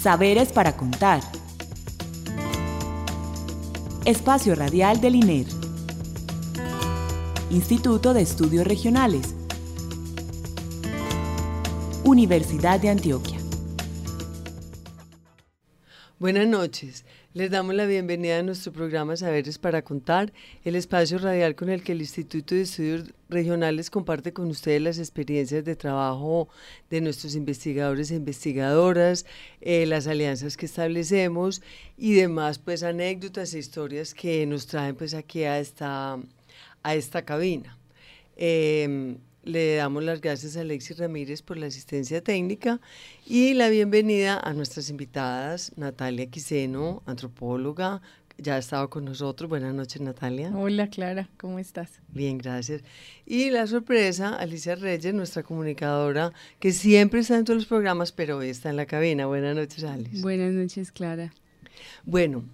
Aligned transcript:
Saberes 0.00 0.50
para 0.50 0.78
contar. 0.78 1.20
Espacio 4.06 4.54
Radial 4.54 4.98
del 4.98 5.16
INER. 5.16 5.46
Instituto 7.50 8.14
de 8.14 8.22
Estudios 8.22 8.66
Regionales. 8.66 9.34
Universidad 12.02 12.80
de 12.80 12.88
Antioquia. 12.88 13.36
Buenas 16.18 16.46
noches. 16.46 17.04
Les 17.32 17.48
damos 17.48 17.76
la 17.76 17.86
bienvenida 17.86 18.40
a 18.40 18.42
nuestro 18.42 18.72
programa 18.72 19.16
Saberes 19.16 19.56
para 19.56 19.82
Contar, 19.82 20.32
el 20.64 20.74
espacio 20.74 21.16
radial 21.18 21.54
con 21.54 21.68
el 21.68 21.84
que 21.84 21.92
el 21.92 22.00
Instituto 22.00 22.56
de 22.56 22.62
Estudios 22.62 23.04
Regionales 23.28 23.88
comparte 23.88 24.32
con 24.32 24.48
ustedes 24.48 24.82
las 24.82 24.98
experiencias 24.98 25.64
de 25.64 25.76
trabajo 25.76 26.48
de 26.90 27.00
nuestros 27.00 27.36
investigadores 27.36 28.10
e 28.10 28.16
investigadoras, 28.16 29.26
eh, 29.60 29.86
las 29.86 30.08
alianzas 30.08 30.56
que 30.56 30.66
establecemos 30.66 31.62
y 31.96 32.14
demás 32.14 32.58
pues 32.58 32.82
anécdotas 32.82 33.54
e 33.54 33.60
historias 33.60 34.12
que 34.12 34.44
nos 34.44 34.66
traen 34.66 34.96
pues 34.96 35.14
aquí 35.14 35.44
a 35.44 35.60
esta, 35.60 36.18
a 36.82 36.94
esta 36.96 37.24
cabina. 37.24 37.78
Em, 38.36 39.18
le 39.42 39.76
damos 39.76 40.04
las 40.04 40.20
gracias 40.20 40.56
a 40.56 40.60
Alexis 40.60 40.98
Ramírez 40.98 41.42
por 41.42 41.56
la 41.56 41.66
asistencia 41.66 42.22
técnica 42.22 42.80
y 43.26 43.54
la 43.54 43.68
bienvenida 43.68 44.38
a 44.38 44.52
nuestras 44.52 44.90
invitadas, 44.90 45.72
Natalia 45.76 46.26
Quiseno, 46.26 47.02
antropóloga, 47.06 48.02
ya 48.38 48.54
ha 48.54 48.58
estado 48.58 48.88
con 48.88 49.04
nosotros. 49.04 49.48
Buenas 49.48 49.74
noches, 49.74 50.00
Natalia. 50.00 50.50
Hola, 50.54 50.88
Clara, 50.88 51.28
¿cómo 51.36 51.58
estás? 51.58 52.00
Bien, 52.08 52.38
gracias. 52.38 52.82
Y 53.26 53.50
la 53.50 53.66
sorpresa, 53.66 54.36
Alicia 54.36 54.74
Reyes, 54.74 55.14
nuestra 55.14 55.42
comunicadora, 55.42 56.32
que 56.58 56.72
siempre 56.72 57.20
está 57.20 57.36
en 57.36 57.44
todos 57.44 57.58
los 57.58 57.66
programas, 57.66 58.12
pero 58.12 58.38
hoy 58.38 58.48
está 58.48 58.70
en 58.70 58.76
la 58.76 58.86
cabina. 58.86 59.26
Buenas 59.26 59.56
noches, 59.56 59.84
Alice. 59.84 60.22
Buenas 60.22 60.52
noches, 60.52 60.90
Clara. 60.90 61.32
Bueno, 62.04 62.44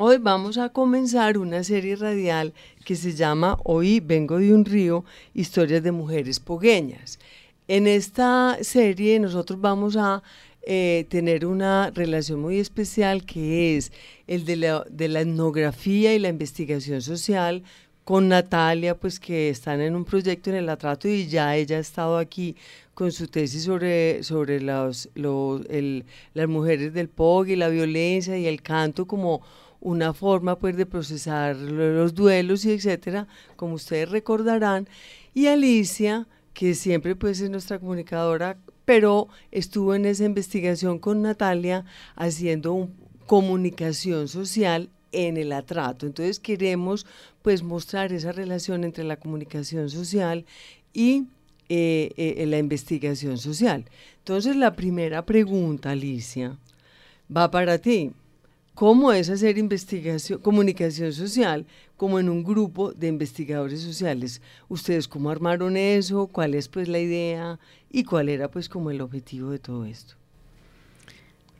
Hoy 0.00 0.18
vamos 0.18 0.58
a 0.58 0.68
comenzar 0.68 1.38
una 1.38 1.64
serie 1.64 1.96
radial 1.96 2.54
que 2.84 2.94
se 2.94 3.14
llama 3.14 3.58
Hoy 3.64 3.98
vengo 3.98 4.38
de 4.38 4.54
un 4.54 4.64
río, 4.64 5.04
historias 5.34 5.82
de 5.82 5.90
mujeres 5.90 6.38
pogueñas. 6.38 7.18
En 7.66 7.88
esta 7.88 8.58
serie 8.60 9.18
nosotros 9.18 9.60
vamos 9.60 9.96
a 9.96 10.22
eh, 10.62 11.04
tener 11.08 11.44
una 11.44 11.90
relación 11.90 12.38
muy 12.38 12.60
especial 12.60 13.26
que 13.26 13.76
es 13.76 13.90
el 14.28 14.44
de 14.44 14.54
la, 14.54 15.20
etnografía 15.20 16.14
y 16.14 16.20
la 16.20 16.28
investigación 16.28 17.02
social 17.02 17.64
con 18.04 18.28
Natalia, 18.28 18.96
pues 18.96 19.18
que 19.18 19.48
están 19.48 19.80
en 19.80 19.96
un 19.96 20.04
proyecto 20.04 20.50
en 20.50 20.56
el 20.56 20.68
atrato 20.68 21.08
y 21.08 21.26
ya 21.26 21.56
ella 21.56 21.76
ha 21.76 21.80
estado 21.80 22.18
aquí 22.18 22.54
con 22.94 23.10
su 23.10 23.26
tesis 23.26 23.64
sobre, 23.64 24.22
sobre 24.22 24.60
los, 24.60 25.08
las 25.14 26.48
mujeres 26.48 26.94
del 26.94 27.08
POG 27.08 27.48
y 27.48 27.56
la 27.56 27.68
violencia 27.68 28.38
y 28.38 28.46
el 28.46 28.62
canto 28.62 29.04
como 29.04 29.42
una 29.80 30.12
forma 30.12 30.58
pues 30.58 30.76
de 30.76 30.86
procesar 30.86 31.56
los 31.56 32.14
duelos 32.14 32.64
y 32.64 32.72
etcétera, 32.72 33.26
como 33.56 33.74
ustedes 33.74 34.10
recordarán. 34.10 34.88
Y 35.34 35.46
Alicia, 35.46 36.26
que 36.52 36.74
siempre 36.74 37.14
pues 37.14 37.40
es 37.40 37.50
nuestra 37.50 37.78
comunicadora, 37.78 38.58
pero 38.84 39.28
estuvo 39.50 39.94
en 39.94 40.06
esa 40.06 40.24
investigación 40.24 40.98
con 40.98 41.22
Natalia 41.22 41.84
haciendo 42.16 42.88
comunicación 43.26 44.28
social 44.28 44.88
en 45.12 45.36
el 45.36 45.52
atrato. 45.52 46.06
Entonces 46.06 46.40
queremos 46.40 47.06
pues 47.42 47.62
mostrar 47.62 48.12
esa 48.12 48.32
relación 48.32 48.84
entre 48.84 49.04
la 49.04 49.16
comunicación 49.16 49.90
social 49.90 50.44
y 50.92 51.26
eh, 51.68 52.12
eh, 52.16 52.46
la 52.46 52.58
investigación 52.58 53.38
social. 53.38 53.84
Entonces 54.18 54.56
la 54.56 54.74
primera 54.74 55.24
pregunta, 55.24 55.90
Alicia, 55.90 56.56
va 57.34 57.50
para 57.50 57.78
ti. 57.78 58.12
¿Cómo 58.78 59.12
es 59.12 59.28
hacer 59.28 59.58
investigación, 59.58 60.38
comunicación 60.38 61.12
social 61.12 61.66
como 61.96 62.20
en 62.20 62.28
un 62.28 62.44
grupo 62.44 62.92
de 62.92 63.08
investigadores 63.08 63.80
sociales? 63.80 64.40
¿Ustedes 64.68 65.08
cómo 65.08 65.30
armaron 65.30 65.76
eso? 65.76 66.28
¿Cuál 66.28 66.54
es 66.54 66.68
pues 66.68 66.86
la 66.86 67.00
idea? 67.00 67.58
¿Y 67.90 68.04
cuál 68.04 68.28
era 68.28 68.48
pues 68.48 68.68
como 68.68 68.92
el 68.92 69.00
objetivo 69.00 69.50
de 69.50 69.58
todo 69.58 69.84
esto? 69.84 70.14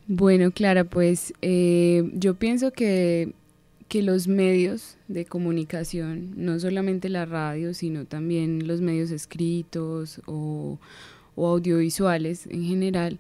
Bueno, 0.07 0.53
Clara, 0.53 0.85
pues 0.85 1.35
eh, 1.43 2.09
yo 2.15 2.35
pienso 2.35 2.71
que, 2.71 3.33
que 3.89 4.03
los 4.03 4.29
medios 4.29 4.97
de 5.09 5.25
comunicación, 5.25 6.35
no 6.37 6.61
solamente 6.61 7.09
la 7.09 7.27
radio, 7.27 7.75
sino 7.75 8.05
también 8.05 8.69
los 8.69 8.81
medios 8.81 9.11
escritos 9.11 10.23
o, 10.27 10.79
o 11.35 11.49
audiovisuales 11.49 12.47
en 12.47 12.63
general, 12.63 13.19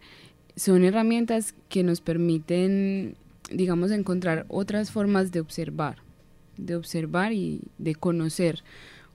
son 0.55 0.84
herramientas 0.84 1.53
que 1.69 1.83
nos 1.83 2.01
permiten 2.01 3.17
digamos, 3.50 3.91
encontrar 3.91 4.44
otras 4.48 4.91
formas 4.91 5.32
de 5.32 5.41
observar, 5.41 5.97
de 6.56 6.76
observar 6.76 7.32
y 7.32 7.62
de 7.78 7.94
conocer 7.94 8.62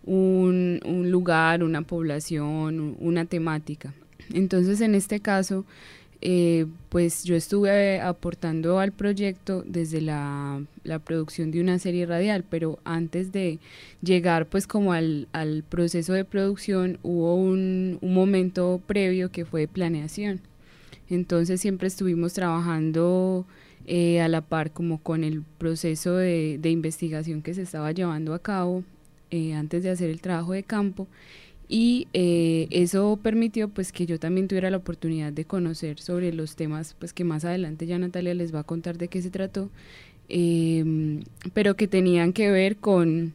un, 0.06 0.80
lugar, 1.10 1.64
una 1.64 1.82
población, 1.82 2.96
una 3.00 3.26
temática. 3.26 3.94
Entonces, 4.34 4.82
en 4.82 4.96
este 4.96 5.20
caso, 5.20 5.66
eh, 6.22 6.66
pues 6.90 7.24
yo 7.26 7.36
estuve 7.36 8.00
aportando 8.00 8.80
al 8.80 8.92
proyecto 8.94 9.64
desde 9.66 10.02
la, 10.02 10.62
producción 11.04 11.52
de 11.52 11.62
una 11.62 11.80
serie 11.80 12.06
radial, 12.06 12.46
pero 12.50 12.80
antes 12.86 13.32
de 13.32 13.60
llegar 14.02 14.48
pues 14.48 14.68
como 14.68 14.94
al, 14.94 15.28
proceso 15.68 16.14
de 16.14 16.24
producción 16.24 16.98
hubo 17.04 17.36
un, 17.36 17.98
un, 18.02 18.14
momento 18.14 18.82
previo 18.88 19.32
que 19.32 19.44
fue 19.44 19.68
planeación. 19.68 20.40
Entonces 21.10 21.60
siempre 21.60 21.90
estuvimos 21.90 22.34
trabajando 22.34 23.46
eh, 23.86 24.22
a 24.22 24.30
la 24.30 24.42
par 24.42 24.72
como 24.72 25.00
con 25.00 25.26
el 25.26 25.44
proceso 25.58 26.16
de, 26.16 26.60
investigación 26.64 27.42
que 27.42 27.54
se 27.54 27.64
estaba 27.64 27.92
llevando 27.92 28.34
a 28.34 28.40
cabo 28.40 28.84
eh, 29.30 29.54
antes 29.54 29.84
de 29.84 29.90
hacer 29.90 30.10
el 30.10 30.22
trabajo 30.22 30.54
de 30.54 30.64
campo. 30.64 31.08
Y 31.68 32.08
eh, 32.14 32.68
eso 32.72 33.20
permitió 33.22 33.68
pues 33.68 33.92
que 33.92 34.06
yo 34.06 34.20
también 34.20 34.48
tuviera 34.48 34.70
la 34.70 34.78
oportunidad 34.78 35.34
de 35.34 35.46
conocer 35.46 36.00
sobre 36.00 36.32
los 36.32 36.56
temas 36.56 36.96
pues 36.98 37.14
que 37.14 37.24
más 37.24 37.46
adelante 37.46 37.86
ya 37.88 37.98
Natalia 37.98 38.34
les 38.34 38.54
va 38.54 38.60
a 38.60 38.64
contar 38.64 38.98
de 38.98 39.08
qué 39.08 39.22
se 39.22 39.32
trató 39.32 39.70
em, 40.30 41.24
pero 41.54 41.76
que 41.76 41.88
tenían 41.88 42.34
que 42.34 42.52
ver 42.52 42.78
con, 42.78 43.34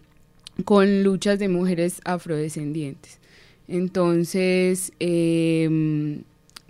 con 0.65 1.03
luchas 1.03 1.39
de 1.39 1.49
mujeres 1.49 2.01
afrodescendientes. 2.05 3.19
Entonces 3.67 4.93
em, 5.01 6.23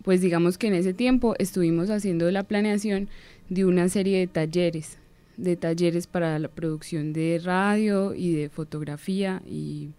pues 0.05 0.21
digamos 0.21 0.59
que 0.59 0.69
en 0.69 0.75
ese 0.75 0.95
tiempo 0.95 1.35
estuvimos 1.39 1.91
haciendo 1.91 2.31
la 2.31 2.45
planeación 2.45 3.09
de 3.49 3.65
una 3.65 3.89
serie 3.89 4.19
de 4.19 4.27
talleres, 4.27 4.99
de 5.37 5.57
talleres 5.57 6.07
para 6.07 6.39
la 6.39 6.49
producción 6.49 7.13
de 7.13 7.41
radio 7.43 8.15
y 8.15 8.33
de 8.33 8.49
fotografía 8.49 9.43
y 9.47 9.91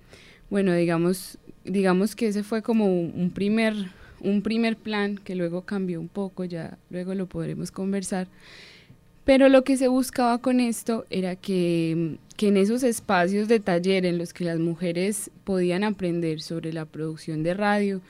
bueno, 0.50 0.74
digamos, 0.74 1.38
digamos 1.64 2.16
que 2.16 2.28
ese 2.28 2.44
fue 2.44 2.62
como 2.62 2.88
un 2.88 3.32
primer, 3.32 3.76
un 4.20 4.42
primer 4.42 4.76
plan 4.78 5.18
que 5.18 5.36
luego 5.36 5.62
cambió 5.62 6.00
un 6.00 6.08
poco, 6.08 6.44
ya 6.44 6.78
luego 6.90 7.14
lo 7.14 7.28
podremos 7.28 7.72
conversar. 7.72 8.28
Pero 9.26 9.48
lo 9.48 9.64
que 9.64 9.78
se 9.78 9.88
buscaba 9.88 10.40
con 10.40 10.60
esto 10.60 11.06
era 11.12 11.36
que, 11.36 12.18
que 12.36 12.48
en 12.48 12.58
esos 12.58 12.82
espacios 12.82 13.48
de 13.48 13.60
taller 13.60 14.08
en 14.08 14.18
los 14.18 14.34
que 14.34 14.44
las 14.44 14.58
mujeres 14.58 15.30
podían 15.44 15.84
aprender 15.84 16.42
sobre 16.42 16.74
la 16.74 16.86
producción 16.86 17.44
de 17.44 17.54
radio, 17.54 18.02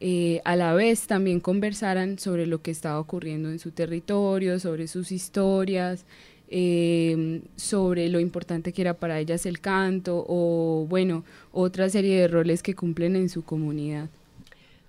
eh, 0.00 0.40
a 0.44 0.56
la 0.56 0.72
vez 0.72 1.06
también 1.06 1.40
conversaran 1.40 2.18
sobre 2.18 2.46
lo 2.46 2.62
que 2.62 2.70
estaba 2.70 2.98
ocurriendo 2.98 3.50
en 3.50 3.58
su 3.58 3.70
territorio, 3.70 4.58
sobre 4.58 4.88
sus 4.88 5.12
historias, 5.12 6.06
em, 6.48 7.42
sobre 7.56 8.08
lo 8.08 8.18
importante 8.18 8.72
que 8.72 8.80
era 8.80 8.94
para 8.94 9.20
ellas 9.20 9.44
el 9.44 9.60
canto 9.60 10.24
o, 10.26 10.86
bueno, 10.88 11.24
otra 11.52 11.88
serie 11.90 12.18
de 12.18 12.28
roles 12.28 12.62
que 12.62 12.74
cumplen 12.74 13.14
en 13.14 13.28
su 13.28 13.42
comunidad. 13.44 14.08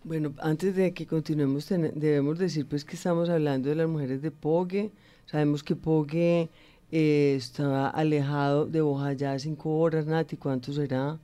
Bueno, 0.04 0.34
antes 0.40 0.76
de 0.76 0.94
que 0.94 1.06
continuemos, 1.06 1.68
debemos 1.70 2.40
decir 2.40 2.66
pues 2.66 2.86
que 2.86 2.96
estamos 2.96 3.30
hablando 3.30 3.70
de 3.70 3.76
las 3.76 3.88
mujeres 3.88 4.22
de 4.22 4.32
Pogue. 4.32 4.92
Sabemos 5.28 5.62
que 5.62 5.76
Pogue 5.76 6.50
eh, 6.92 7.36
está 7.38 7.90
alejado 7.90 8.66
de 8.66 8.82
Bojayá 8.82 9.38
cinco 9.38 9.78
horas, 9.78 10.08
Nati, 10.08 10.38
¿cuánto 10.38 10.74
será? 10.74 11.20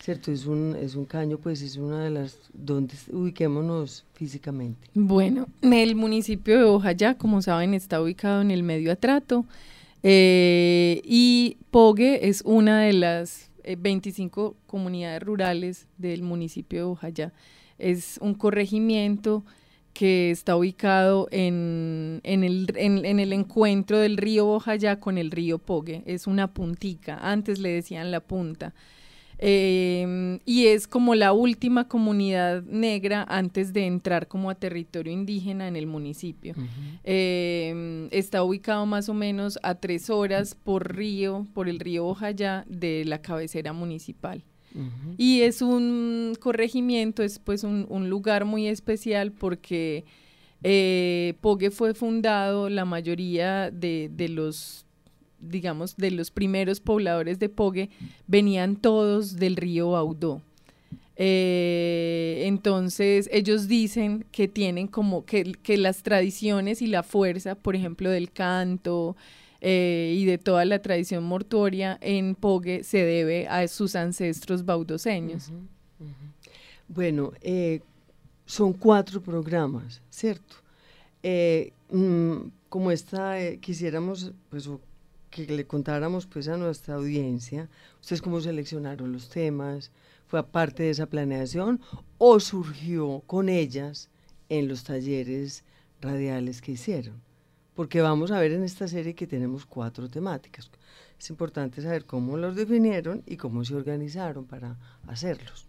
Cierto, 0.00 0.32
es 0.32 0.46
un, 0.46 0.74
es 0.80 0.94
un 0.94 1.04
caño, 1.04 1.36
pues 1.36 1.60
es 1.60 1.76
una 1.76 2.04
de 2.04 2.10
las, 2.10 2.38
donde 2.54 2.94
ubiquémonos 3.12 4.06
físicamente. 4.14 4.88
Bueno, 4.94 5.46
el 5.60 5.94
municipio 5.94 6.56
de 6.56 6.64
Ojayá, 6.64 7.18
como 7.18 7.42
saben, 7.42 7.74
está 7.74 8.00
ubicado 8.00 8.40
en 8.40 8.50
el 8.50 8.62
medio 8.62 8.92
atrato 8.92 9.44
eh, 10.02 11.02
y 11.04 11.58
Pogue 11.70 12.28
es 12.28 12.42
una 12.46 12.80
de 12.80 12.94
las 12.94 13.50
25 13.78 14.56
eh, 14.56 14.60
comunidades 14.66 15.22
rurales 15.22 15.86
del 15.98 16.22
municipio 16.22 16.78
de 16.78 16.84
Ojayá. 16.84 17.32
Es 17.78 18.18
un 18.22 18.32
corregimiento 18.32 19.44
que 19.92 20.30
está 20.30 20.56
ubicado 20.56 21.28
en, 21.30 22.20
en, 22.22 22.42
el, 22.42 22.72
en, 22.76 23.20
el 23.20 23.32
encuentro 23.34 23.98
del 23.98 24.16
río 24.16 24.48
Ojayá 24.48 24.98
con 24.98 25.18
el 25.18 25.30
río 25.30 25.58
Pogue. 25.58 26.02
Es 26.06 26.26
una 26.26 26.54
puntica, 26.54 27.18
antes 27.20 27.58
le 27.58 27.68
decían 27.68 28.10
la 28.10 28.20
punta. 28.20 28.72
Em, 29.42 30.38
y 30.44 30.66
es 30.66 30.86
como 30.86 31.14
la 31.14 31.32
última 31.32 31.88
comunidad 31.88 32.62
negra 32.64 33.24
antes 33.26 33.72
de 33.72 33.86
entrar 33.86 34.28
como 34.28 34.50
a 34.50 34.54
territorio 34.54 35.14
indígena 35.14 35.66
en 35.66 35.76
el 35.76 35.86
municipio. 35.86 36.54
Em, 37.04 38.08
está 38.10 38.42
ubicado 38.42 38.84
más 38.84 39.08
o 39.08 39.14
menos 39.14 39.58
a 39.62 39.76
tres 39.76 40.10
horas 40.10 40.54
por 40.54 40.94
río, 40.94 41.46
por 41.54 41.70
el 41.70 41.80
río 41.80 42.06
Ojayá 42.06 42.66
de 42.68 43.06
la 43.06 43.22
cabecera 43.22 43.72
municipal. 43.72 44.44
Y 45.16 45.40
es 45.40 45.62
un 45.62 46.36
corregimiento, 46.38 47.22
es 47.22 47.38
pues 47.38 47.64
un, 47.64 48.10
lugar 48.10 48.44
muy 48.44 48.68
especial 48.68 49.32
porque 49.32 50.04
eh, 50.62 51.34
Pogue 51.40 51.70
fue 51.70 51.94
fundado, 51.94 52.68
la 52.68 52.84
mayoría 52.84 53.70
de, 53.70 54.10
de 54.12 54.28
los 54.28 54.84
digamos, 55.40 55.96
de 55.96 56.10
los 56.10 56.30
primeros 56.30 56.80
pobladores 56.80 57.38
de 57.38 57.48
Pogue, 57.48 57.90
venían 58.26 58.76
todos 58.76 59.36
del 59.36 59.56
río 59.56 59.96
Audó. 59.96 60.42
Eh, 61.22 62.44
entonces 62.46 63.28
ellos 63.30 63.68
dicen 63.68 64.24
que 64.32 64.48
tienen 64.48 64.86
como 64.86 65.26
que, 65.26 65.54
las 65.76 66.02
tradiciones 66.02 66.80
y 66.80 66.86
la 66.86 67.02
fuerza, 67.02 67.54
por 67.56 67.76
ejemplo, 67.76 68.08
del 68.08 68.32
canto 68.32 69.16
eh, 69.60 70.14
y 70.16 70.24
de 70.24 70.38
toda 70.38 70.64
la 70.64 70.80
tradición 70.80 71.24
mortuoria 71.24 71.98
en 72.00 72.34
Pogue 72.34 72.84
se 72.84 73.04
debe 73.04 73.46
a 73.48 73.68
sus 73.68 73.96
ancestros 73.96 74.64
baudoseños. 74.64 75.52
Bueno, 76.88 77.34
eh, 77.42 77.80
son 78.46 78.72
cuatro 78.72 79.20
programas, 79.20 80.00
¿cierto? 80.08 80.56
Mm, 81.90 82.48
como 82.70 82.90
esta, 82.90 83.36
quisiéramos, 83.60 84.32
pues, 84.48 84.70
que 85.30 85.46
le 85.46 85.66
contáramos 85.66 86.26
pues 86.26 86.48
a 86.48 86.56
nuestra 86.56 86.96
audiencia, 86.96 87.68
ustedes 88.00 88.20
cómo 88.20 88.40
seleccionaron 88.40 89.12
los 89.12 89.28
temas, 89.28 89.92
fue 90.26 90.38
aparte 90.40 90.84
de 90.84 90.90
esa 90.90 91.06
planeación 91.06 91.80
o 92.18 92.38
surgió 92.40 93.22
con 93.26 93.48
ellas 93.48 94.10
en 94.48 94.68
los 94.68 94.84
talleres 94.84 95.64
radiales 96.00 96.60
que 96.60 96.72
hicieron. 96.72 97.22
Porque 97.74 98.00
vamos 98.00 98.30
a 98.30 98.40
ver 98.40 98.52
en 98.52 98.64
esta 98.64 98.88
serie 98.88 99.14
que 99.14 99.26
tenemos 99.26 99.64
cuatro 99.64 100.08
temáticas. 100.08 100.70
Es 101.18 101.30
importante 101.30 101.80
saber 101.82 102.04
cómo 102.04 102.36
los 102.36 102.56
definieron 102.56 103.22
y 103.26 103.36
cómo 103.36 103.64
se 103.64 103.74
organizaron 103.74 104.44
para 104.44 104.76
hacerlos. 105.06 105.66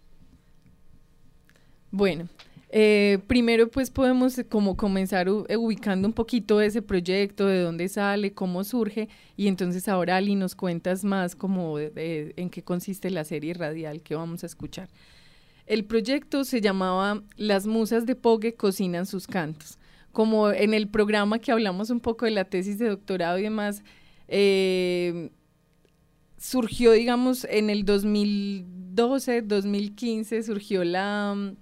Bueno, 1.90 2.28
eh, 2.74 3.18
primero, 3.26 3.68
pues 3.70 3.90
podemos 3.90 4.38
eh, 4.38 4.46
como 4.46 4.78
comenzar 4.78 5.28
eh, 5.28 5.58
ubicando 5.58 6.08
un 6.08 6.14
poquito 6.14 6.58
ese 6.62 6.80
proyecto, 6.80 7.46
de 7.46 7.60
dónde 7.60 7.86
sale, 7.90 8.32
cómo 8.32 8.64
surge, 8.64 9.10
y 9.36 9.48
entonces 9.48 9.88
ahora 9.88 10.16
Ali 10.16 10.36
nos 10.36 10.54
cuentas 10.54 11.04
más 11.04 11.36
como 11.36 11.78
en 11.78 12.48
qué 12.48 12.62
consiste 12.64 13.10
la 13.10 13.24
serie 13.24 13.52
radial 13.52 14.00
que 14.00 14.14
vamos 14.14 14.42
a 14.42 14.46
escuchar. 14.46 14.88
El 15.66 15.84
proyecto 15.84 16.44
se 16.44 16.62
llamaba 16.62 17.22
Las 17.36 17.66
musas 17.66 18.06
de 18.06 18.14
Pogue 18.16 18.54
cocinan 18.54 19.04
sus 19.04 19.26
cantos. 19.26 19.78
Como 20.10 20.50
en 20.50 20.72
el 20.72 20.88
programa 20.88 21.40
que 21.40 21.52
hablamos 21.52 21.90
un 21.90 22.00
poco 22.00 22.24
de 22.24 22.30
la 22.30 22.44
tesis 22.44 22.78
de 22.78 22.88
doctorado 22.88 23.38
y 23.38 23.42
demás, 23.42 23.84
surgió, 26.38 26.92
digamos, 26.92 27.44
en 27.44 27.68
el 27.68 27.84
2012, 27.84 29.42
2015, 29.42 30.42
surgió 30.42 30.84
la 30.84 31.54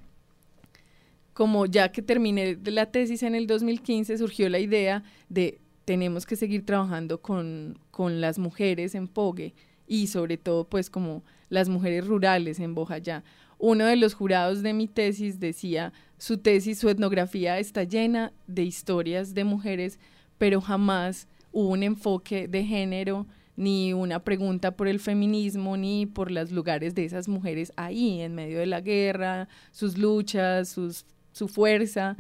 como 1.33 1.67
ya 1.67 1.93
que 1.93 2.03
terminé 2.03 2.59
la 2.65 2.87
tesis 2.87 3.23
en 3.23 3.35
el 3.35 3.47
2015, 3.47 4.19
surgió 4.19 4.49
la 4.49 4.59
idea 4.59 5.03
de 5.29 5.61
tenemos 5.85 6.25
que 6.25 6.37
seguir 6.37 6.65
trabajando 6.65 7.21
con, 7.21 7.79
las 7.99 8.39
mujeres 8.39 8.95
en 8.95 9.09
Pogue 9.09 9.55
y 9.87 10.07
sobre 10.07 10.37
todo 10.39 10.65
pues 10.65 10.89
como 10.89 11.23
las 11.49 11.69
mujeres 11.69 12.07
rurales 12.07 12.61
en 12.61 12.75
Bojayá. 12.75 13.25
Uno 13.59 13.85
de 13.85 13.97
los 13.97 14.15
jurados 14.15 14.63
de 14.63 14.73
mi 14.73 14.87
tesis 14.87 15.41
decía, 15.41 15.93
su 16.17 16.39
tesis, 16.39 16.79
su 16.79 16.89
etnografía 16.89 17.59
está 17.59 17.85
llena 17.85 18.33
de 18.47 18.63
historias 18.63 19.35
de 19.35 19.45
mujeres, 19.45 19.99
pero 20.39 20.61
jamás 20.61 21.29
hubo 21.53 21.71
un 21.71 21.83
enfoque 21.83 22.49
de 22.49 22.65
género, 22.65 23.27
ni 23.57 23.93
una 23.93 24.23
pregunta 24.23 24.77
por 24.77 24.89
el 24.89 25.01
feminismo, 25.01 25.77
ni 25.77 26.07
por 26.07 26.31
los 26.31 26.53
lugares 26.53 26.95
de 26.95 27.05
esas 27.05 27.29
mujeres 27.29 27.73
ahí, 27.77 28.21
en 28.21 28.35
medio 28.35 28.61
de 28.61 28.67
la 28.67 28.81
guerra, 28.81 29.49
sus 29.73 29.99
luchas, 29.99 30.69
sus 30.69 31.05
su 31.33 31.49
fuerza. 31.49 32.17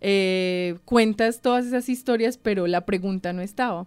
Eh, 0.00 0.76
cuentas 0.84 1.40
todas 1.40 1.66
esas 1.66 1.88
historias, 1.88 2.38
pero 2.38 2.66
la 2.66 2.86
pregunta 2.86 3.32
no 3.32 3.42
estaba. 3.42 3.86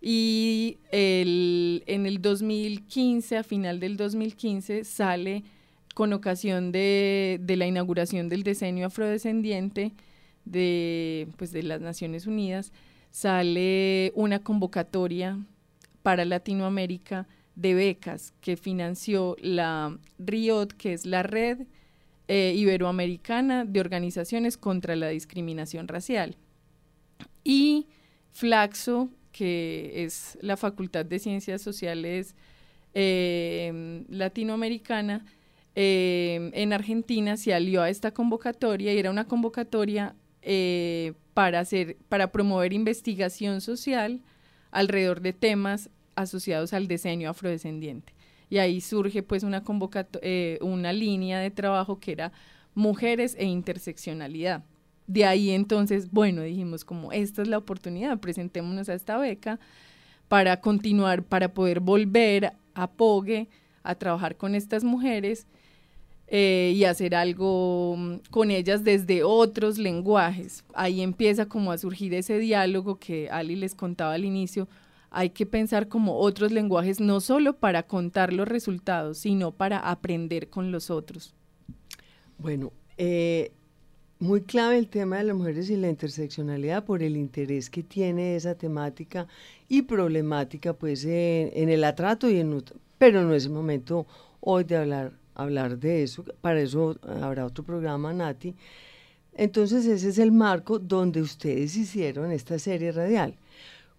Y 0.00 0.78
en 0.92 2.06
el 2.06 2.22
2015, 2.22 3.38
a 3.38 3.42
final 3.42 3.80
del 3.80 3.96
2015, 3.96 4.84
sale 4.84 5.42
con 5.94 6.12
ocasión 6.12 6.70
de, 6.70 7.40
la 7.48 7.66
inauguración 7.66 8.28
del 8.28 8.44
diseño 8.44 8.86
afrodescendiente 8.86 9.92
de, 10.44 11.26
pues, 11.36 11.50
de 11.50 11.64
las 11.64 11.80
Naciones 11.80 12.28
Unidas, 12.28 12.72
sale 13.10 14.12
una 14.14 14.38
convocatoria 14.38 15.38
para 16.04 16.24
Latinoamérica 16.24 17.26
de 17.56 17.74
becas 17.74 18.32
que 18.40 18.56
financió 18.56 19.34
la 19.40 19.98
RIOT, 20.20 20.72
que 20.74 20.92
es 20.92 21.04
la 21.04 21.24
red 21.24 21.66
eh, 22.30 22.52
Iberoamericana 22.54 23.64
de 23.64 23.80
Organizaciones 23.80 24.58
contra 24.58 24.94
la 24.96 25.08
Discriminación 25.08 25.88
Racial. 25.88 26.36
Y 27.42 27.86
Flaxo, 28.32 29.08
que 29.32 30.04
es 30.04 30.36
la 30.42 30.58
Facultad 30.58 31.06
de 31.06 31.18
Ciencias 31.18 31.62
Sociales 31.62 32.34
eh, 32.92 34.04
Latinoamericana, 34.10 35.24
eh, 35.74 36.50
en 36.52 36.72
Argentina 36.74 37.38
se 37.38 37.54
alió 37.54 37.80
a 37.80 37.88
esta 37.88 38.12
convocatoria 38.12 38.92
y 38.92 38.98
era 38.98 39.10
una 39.10 39.26
convocatoria 39.26 40.14
para, 41.34 41.60
hacer, 41.60 41.96
para 42.08 42.30
promover 42.30 42.72
investigación 42.72 43.60
social 43.60 44.20
alrededor 44.70 45.20
de 45.20 45.32
temas 45.32 45.90
asociados 46.14 46.72
al 46.72 46.88
diseño 46.88 47.30
afrodescendiente 47.30 48.17
y 48.50 48.58
ahí 48.58 48.80
surge 48.80 49.22
pues 49.22 49.42
una, 49.42 49.62
eh, 50.22 50.58
una 50.62 50.92
línea 50.92 51.38
de 51.40 51.50
trabajo 51.50 52.00
que 52.00 52.12
era 52.12 52.32
mujeres 52.74 53.36
e 53.38 53.44
interseccionalidad. 53.44 54.64
De 55.06 55.24
ahí 55.24 55.50
entonces, 55.50 56.10
bueno, 56.10 56.42
dijimos 56.42 56.84
como 56.84 57.12
esta 57.12 57.42
es 57.42 57.48
la 57.48 57.58
oportunidad, 57.58 58.18
presentémonos 58.18 58.88
a 58.88 58.94
esta 58.94 59.16
beca 59.18 59.58
para 60.28 60.60
continuar, 60.60 61.22
para 61.22 61.52
poder 61.54 61.80
volver 61.80 62.52
a 62.74 62.90
Pogue 62.90 63.48
a 63.82 63.94
trabajar 63.94 64.36
con 64.36 64.54
estas 64.54 64.84
mujeres 64.84 65.46
eh, 66.26 66.74
y 66.76 66.84
hacer 66.84 67.14
algo 67.14 67.96
mm, 67.96 68.16
con 68.30 68.50
ellas 68.50 68.84
desde 68.84 69.24
otros 69.24 69.78
lenguajes. 69.78 70.62
Ahí 70.74 71.00
empieza 71.00 71.46
como 71.46 71.72
a 71.72 71.78
surgir 71.78 72.12
ese 72.12 72.38
diálogo 72.38 72.98
que 72.98 73.30
Ali 73.30 73.56
les 73.56 73.74
contaba 73.74 74.12
al 74.12 74.26
inicio, 74.26 74.68
hay 75.10 75.30
que 75.30 75.46
pensar 75.46 75.88
como 75.88 76.18
otros 76.18 76.52
lenguajes, 76.52 77.00
no 77.00 77.20
solo 77.20 77.56
para 77.56 77.84
contar 77.84 78.32
los 78.32 78.46
resultados, 78.46 79.18
sino 79.18 79.52
para 79.52 79.78
aprender 79.78 80.50
con 80.50 80.70
los 80.70 80.90
otros. 80.90 81.34
Bueno, 82.38 82.72
eh, 82.96 83.52
muy 84.20 84.42
clave 84.42 84.78
el 84.78 84.88
tema 84.88 85.18
de 85.18 85.24
las 85.24 85.36
mujeres 85.36 85.70
y 85.70 85.76
la 85.76 85.88
interseccionalidad 85.88 86.84
por 86.84 87.02
el 87.02 87.16
interés 87.16 87.70
que 87.70 87.82
tiene 87.82 88.36
esa 88.36 88.56
temática 88.56 89.28
y 89.68 89.82
problemática 89.82 90.72
pues 90.72 91.04
en, 91.04 91.68
el 91.68 91.84
atrato 91.84 92.28
y 92.28 92.38
en 92.38 92.64
pero 92.98 93.22
no 93.22 93.34
es 93.34 93.44
el 93.44 93.52
momento 93.52 94.06
hoy 94.40 94.64
de 94.64 94.76
hablar 94.76 95.12
hablar 95.36 95.78
de 95.78 96.02
eso 96.02 96.24
para 96.40 96.60
eso 96.60 96.96
habrá 97.22 97.46
otro 97.46 97.62
programa 97.62 98.12
Nati. 98.12 98.56
Entonces 99.34 99.86
ese 99.86 100.08
es 100.08 100.18
el 100.18 100.32
marco 100.32 100.80
donde 100.80 101.22
ustedes 101.22 101.76
hicieron 101.76 102.32
esta 102.32 102.58
serie 102.58 102.90
radial 102.90 103.36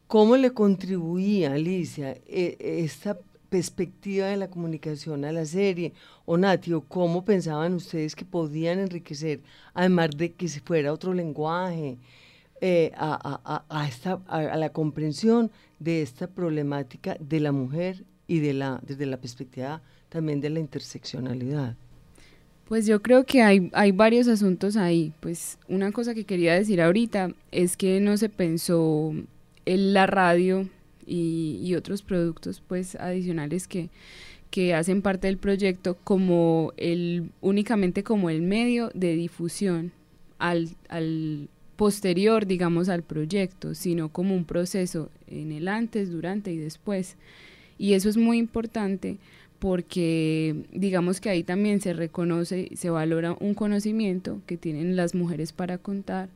¿Cómo 0.10 0.38
le 0.38 0.50
contribuía, 0.54 1.54
Alicia, 1.54 2.18
e, 2.26 2.58
esta 2.84 3.16
perspectiva 3.48 4.26
de 4.26 4.38
la 4.38 4.50
comunicación 4.50 5.24
a 5.24 5.32
la 5.32 5.46
serie? 5.46 5.94
O 6.26 6.36
Nati, 6.36 6.72
cómo 6.88 7.24
pensaban 7.24 7.76
ustedes 7.76 8.16
que 8.16 8.26
podían 8.26 8.80
enriquecer, 8.80 9.42
además 9.72 10.10
de 10.18 10.32
que 10.32 10.48
se 10.48 10.62
fuera 10.62 10.94
otro 10.94 11.14
lenguaje, 11.14 12.00
eh, 12.60 12.92
a, 12.98 13.86
esta, 13.88 14.20
a, 14.28 14.58
la 14.58 14.70
comprensión 14.70 15.52
de 15.78 16.02
esta 16.02 16.26
problemática 16.26 17.16
de 17.20 17.40
la 17.40 17.52
mujer 17.52 18.04
y 18.28 18.40
de 18.40 18.54
la, 18.54 18.82
desde 18.82 19.06
la 19.06 19.18
perspectiva 19.18 19.80
también 20.10 20.42
de 20.42 20.50
la 20.50 20.60
interseccionalidad? 20.60 21.76
Pues 22.68 22.88
yo 22.88 23.00
creo 23.04 23.26
que 23.26 23.44
hay, 23.44 23.70
hay 23.74 23.92
varios 23.92 24.28
asuntos 24.28 24.76
ahí. 24.76 25.14
Pues 25.20 25.60
una 25.68 25.92
cosa 25.92 26.16
que 26.16 26.26
quería 26.26 26.56
decir 26.56 26.82
ahorita 26.82 27.30
es 27.52 27.78
que 27.78 28.00
no 28.00 28.18
se 28.18 28.30
pensó 28.30 29.14
la 29.66 30.08
radio 30.08 30.68
y, 31.06 31.74
otros 31.76 32.02
productos 32.02 32.62
pues 32.68 32.96
adicionales 32.96 33.68
que, 33.68 33.90
que 34.52 34.74
hacen 34.74 35.02
parte 35.02 35.28
del 35.28 35.38
proyecto 35.38 35.98
como 36.04 36.74
el 36.78 37.32
únicamente 37.42 38.04
como 38.04 38.30
el 38.30 38.42
medio 38.42 38.92
de 38.94 39.16
difusión 39.16 39.92
al, 40.40 40.70
al 40.90 41.50
posterior, 41.80 42.46
digamos, 42.46 42.90
al 42.90 43.04
proyecto, 43.04 43.74
sino 43.74 44.10
como 44.10 44.36
un 44.36 44.44
proceso 44.44 45.10
en 45.28 45.54
el 45.54 45.70
antes, 45.70 46.12
durante 46.12 46.52
y 46.52 46.58
después. 46.58 47.16
Y 47.78 47.94
eso 47.94 48.10
es 48.10 48.18
muy 48.18 48.38
importante 48.38 49.18
porque 49.60 50.56
digamos 50.74 51.22
que 51.22 51.30
ahí 51.30 51.44
también 51.44 51.80
se 51.80 51.94
reconoce, 51.94 52.70
se 52.76 52.90
valora 52.90 53.36
un 53.40 53.54
conocimiento 53.54 54.42
que 54.46 54.58
tienen 54.58 54.98
las 54.98 55.16
mujeres 55.16 55.54
para 55.54 55.78
contar 55.78 56.30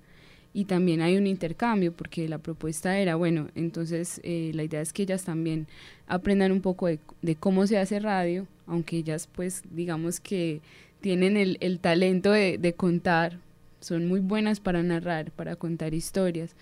y 0.53 0.65
también 0.65 1.01
hay 1.01 1.17
un 1.17 1.25
intercambio 1.25 1.91
porque 1.91 2.29
la 2.29 2.37
propuesta 2.37 2.97
era, 2.99 3.15
bueno, 3.15 3.47
entonces 3.55 4.21
eh, 4.23 4.51
la 4.53 4.63
idea 4.63 4.81
es 4.81 4.93
que 4.93 5.03
ellas 5.03 5.23
también 5.23 5.67
aprendan 6.07 6.51
un 6.51 6.61
poco 6.61 6.87
de, 6.87 6.99
cómo 7.39 7.65
se 7.65 7.79
hace 7.79 7.99
radio, 7.99 8.45
aunque 8.67 8.97
ellas 8.97 9.27
pues 9.33 9.63
digamos 9.71 10.19
que 10.19 10.61
tienen 11.01 11.37
el, 11.37 11.57
el 11.59 11.79
talento 11.79 12.31
de, 12.31 12.57
de, 12.59 12.73
contar, 12.73 13.39
son 13.79 14.07
muy 14.07 14.19
buenas 14.19 14.59
para 14.59 14.83
narrar, 14.83 15.31
para 15.31 15.55
contar 15.55 15.93
historias, 15.93 16.55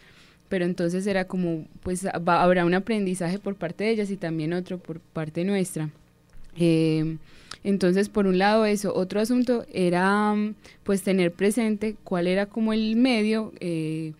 pero 0.47 0.65
entonces 0.65 1.05
era 1.05 1.25
como, 1.25 1.65
pues 1.83 2.05
habrá 2.05 2.65
un 2.65 2.73
aprendizaje 2.73 3.39
por 3.39 3.55
parte 3.55 3.83
de 3.83 3.91
ellas 3.91 4.09
y 4.09 4.17
también 4.17 4.53
otro 4.53 4.79
por 4.79 4.99
parte 4.99 5.43
nuestra. 5.43 5.89
Eh, 6.57 7.17
entonces, 7.63 8.09
por 8.09 8.25
un 8.25 8.37
lado 8.37 8.65
eso, 8.65 8.93
otro 8.95 9.19
asunto 9.19 9.65
era 9.71 10.35
pues 10.83 11.03
tener 11.03 11.31
presente 11.31 11.95
cuál 12.03 12.27
era 12.27 12.47
como 12.47 12.73
el 12.73 12.95
medio 12.95 13.53
eh, 13.59 14.13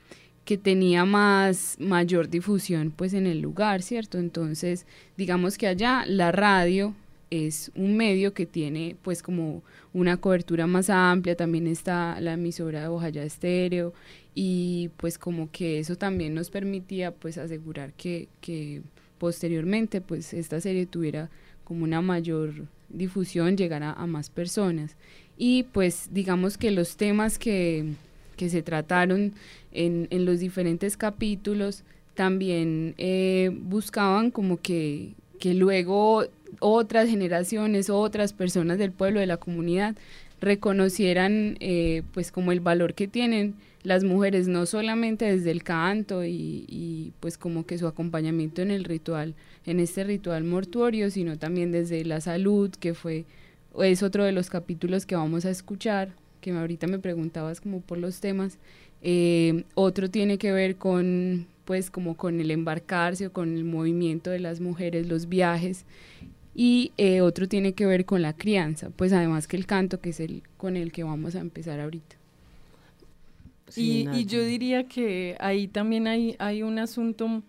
que 0.45 0.57
tenía 0.57 1.05
más 1.05 1.77
mayor 1.79 2.29
difusión 2.29 2.91
pues 2.95 3.13
en 3.13 3.25
el 3.25 3.41
lugar, 3.41 3.81
¿cierto? 3.81 4.19
Entonces, 4.19 4.85
digamos 5.17 5.57
que 5.57 5.67
allá 5.67 6.03
la 6.07 6.31
radio 6.31 6.93
es 7.31 7.71
un 7.75 7.95
medio 7.97 8.33
que 8.33 8.45
tiene 8.45 8.95
pues 9.01 9.23
como 9.23 9.63
una 9.93 10.17
cobertura 10.17 10.67
más 10.67 10.89
amplia, 10.89 11.35
también 11.35 11.65
está 11.65 12.19
la 12.21 12.33
emisora 12.33 12.81
de 12.81 12.87
Bojaya 12.89 13.23
Estéreo 13.23 13.93
y 14.35 14.89
pues 14.97 15.17
como 15.17 15.49
que 15.51 15.79
eso 15.79 15.95
también 15.95 16.35
nos 16.35 16.49
permitía 16.49 17.11
pues 17.11 17.37
asegurar 17.37 17.93
que, 17.93 18.27
que 18.41 18.81
posteriormente 19.17 20.01
pues 20.01 20.33
esta 20.33 20.61
serie 20.61 20.85
tuviera 20.85 21.29
como 21.71 21.85
una 21.85 22.01
mayor 22.01 22.51
difusión, 22.89 23.55
llegar 23.55 23.81
a, 23.81 24.05
más 24.05 24.29
personas. 24.29 24.97
Y 25.37 25.63
pues 25.71 26.09
digamos 26.11 26.57
que 26.57 26.69
los 26.69 26.97
temas 26.97 27.39
que, 27.39 27.93
se 28.35 28.61
trataron 28.61 29.31
en, 29.71 30.09
en, 30.09 30.25
los 30.25 30.41
diferentes 30.41 30.97
capítulos 30.97 31.85
también 32.13 32.93
eh, 32.97 33.51
buscaban 33.53 34.31
como 34.31 34.59
que, 34.59 35.13
que 35.39 35.53
luego 35.53 36.25
otras 36.59 37.07
generaciones, 37.07 37.89
otras 37.89 38.33
personas 38.33 38.77
del 38.77 38.91
pueblo, 38.91 39.21
de 39.21 39.27
la 39.27 39.37
comunidad, 39.37 39.95
reconocieran 40.41 41.55
eh, 41.61 42.03
pues 42.13 42.33
como 42.33 42.51
el 42.51 42.59
valor 42.59 42.95
que 42.95 43.07
tienen 43.07 43.55
las 43.83 44.03
mujeres, 44.03 44.47
no 44.47 44.65
solamente 44.65 45.25
desde 45.25 45.51
el 45.51 45.63
canto 45.63 46.23
y, 46.23 46.65
y, 46.67 47.13
pues 47.19 47.37
como 47.37 47.65
que 47.65 47.77
su 47.77 47.87
acompañamiento 47.87 48.61
en 48.61 48.71
el 48.71 48.83
ritual, 48.83 49.33
en 49.65 49.79
este 49.79 50.03
ritual 50.03 50.43
mortuorio, 50.43 51.09
sino 51.09 51.37
también 51.37 51.71
desde 51.71 52.05
la 52.05 52.21
salud, 52.21 52.69
que 52.71 52.93
fue, 52.93 53.25
es 53.79 54.03
otro 54.03 54.23
de 54.23 54.31
los 54.31 54.49
capítulos 54.49 55.05
que 55.05 55.15
vamos 55.15 55.45
a 55.45 55.49
escuchar, 55.49 56.13
que 56.41 56.51
ahorita 56.51 56.87
me 56.87 56.99
preguntabas 56.99 57.61
como 57.61 57.81
por 57.81 57.97
los 57.97 58.19
temas, 58.19 58.57
eh, 59.01 59.63
otro 59.73 60.09
tiene 60.09 60.37
que 60.37 60.51
ver 60.51 60.75
con 60.75 61.47
pues 61.65 61.89
como 61.89 62.17
con 62.17 62.39
el 62.41 62.51
embarcarse 62.51 63.27
o 63.27 63.31
con 63.31 63.55
el 63.55 63.63
movimiento 63.63 64.29
de 64.29 64.39
las 64.39 64.59
mujeres, 64.59 65.07
los 65.07 65.29
viajes, 65.29 65.85
y 66.53 66.91
eh, 66.97 67.21
otro 67.21 67.47
tiene 67.47 67.73
que 67.73 67.85
ver 67.85 68.05
con 68.05 68.21
la 68.21 68.33
crianza, 68.33 68.89
pues 68.89 69.13
además 69.13 69.47
que 69.47 69.57
el 69.57 69.65
canto, 69.65 70.01
que 70.01 70.09
es 70.09 70.19
el 70.19 70.43
con 70.57 70.75
el 70.75 70.91
que 70.91 71.03
vamos 71.03 71.35
a 71.35 71.39
empezar 71.39 71.79
ahorita 71.79 72.20
y, 73.75 74.25
yo 74.25 74.43
diría 74.43 74.87
que 74.87 75.35
ahí 75.39 75.67
también 75.67 76.07
hay, 76.07 76.35
hay 76.39 76.63
un 76.63 76.79
asunto 76.79 77.43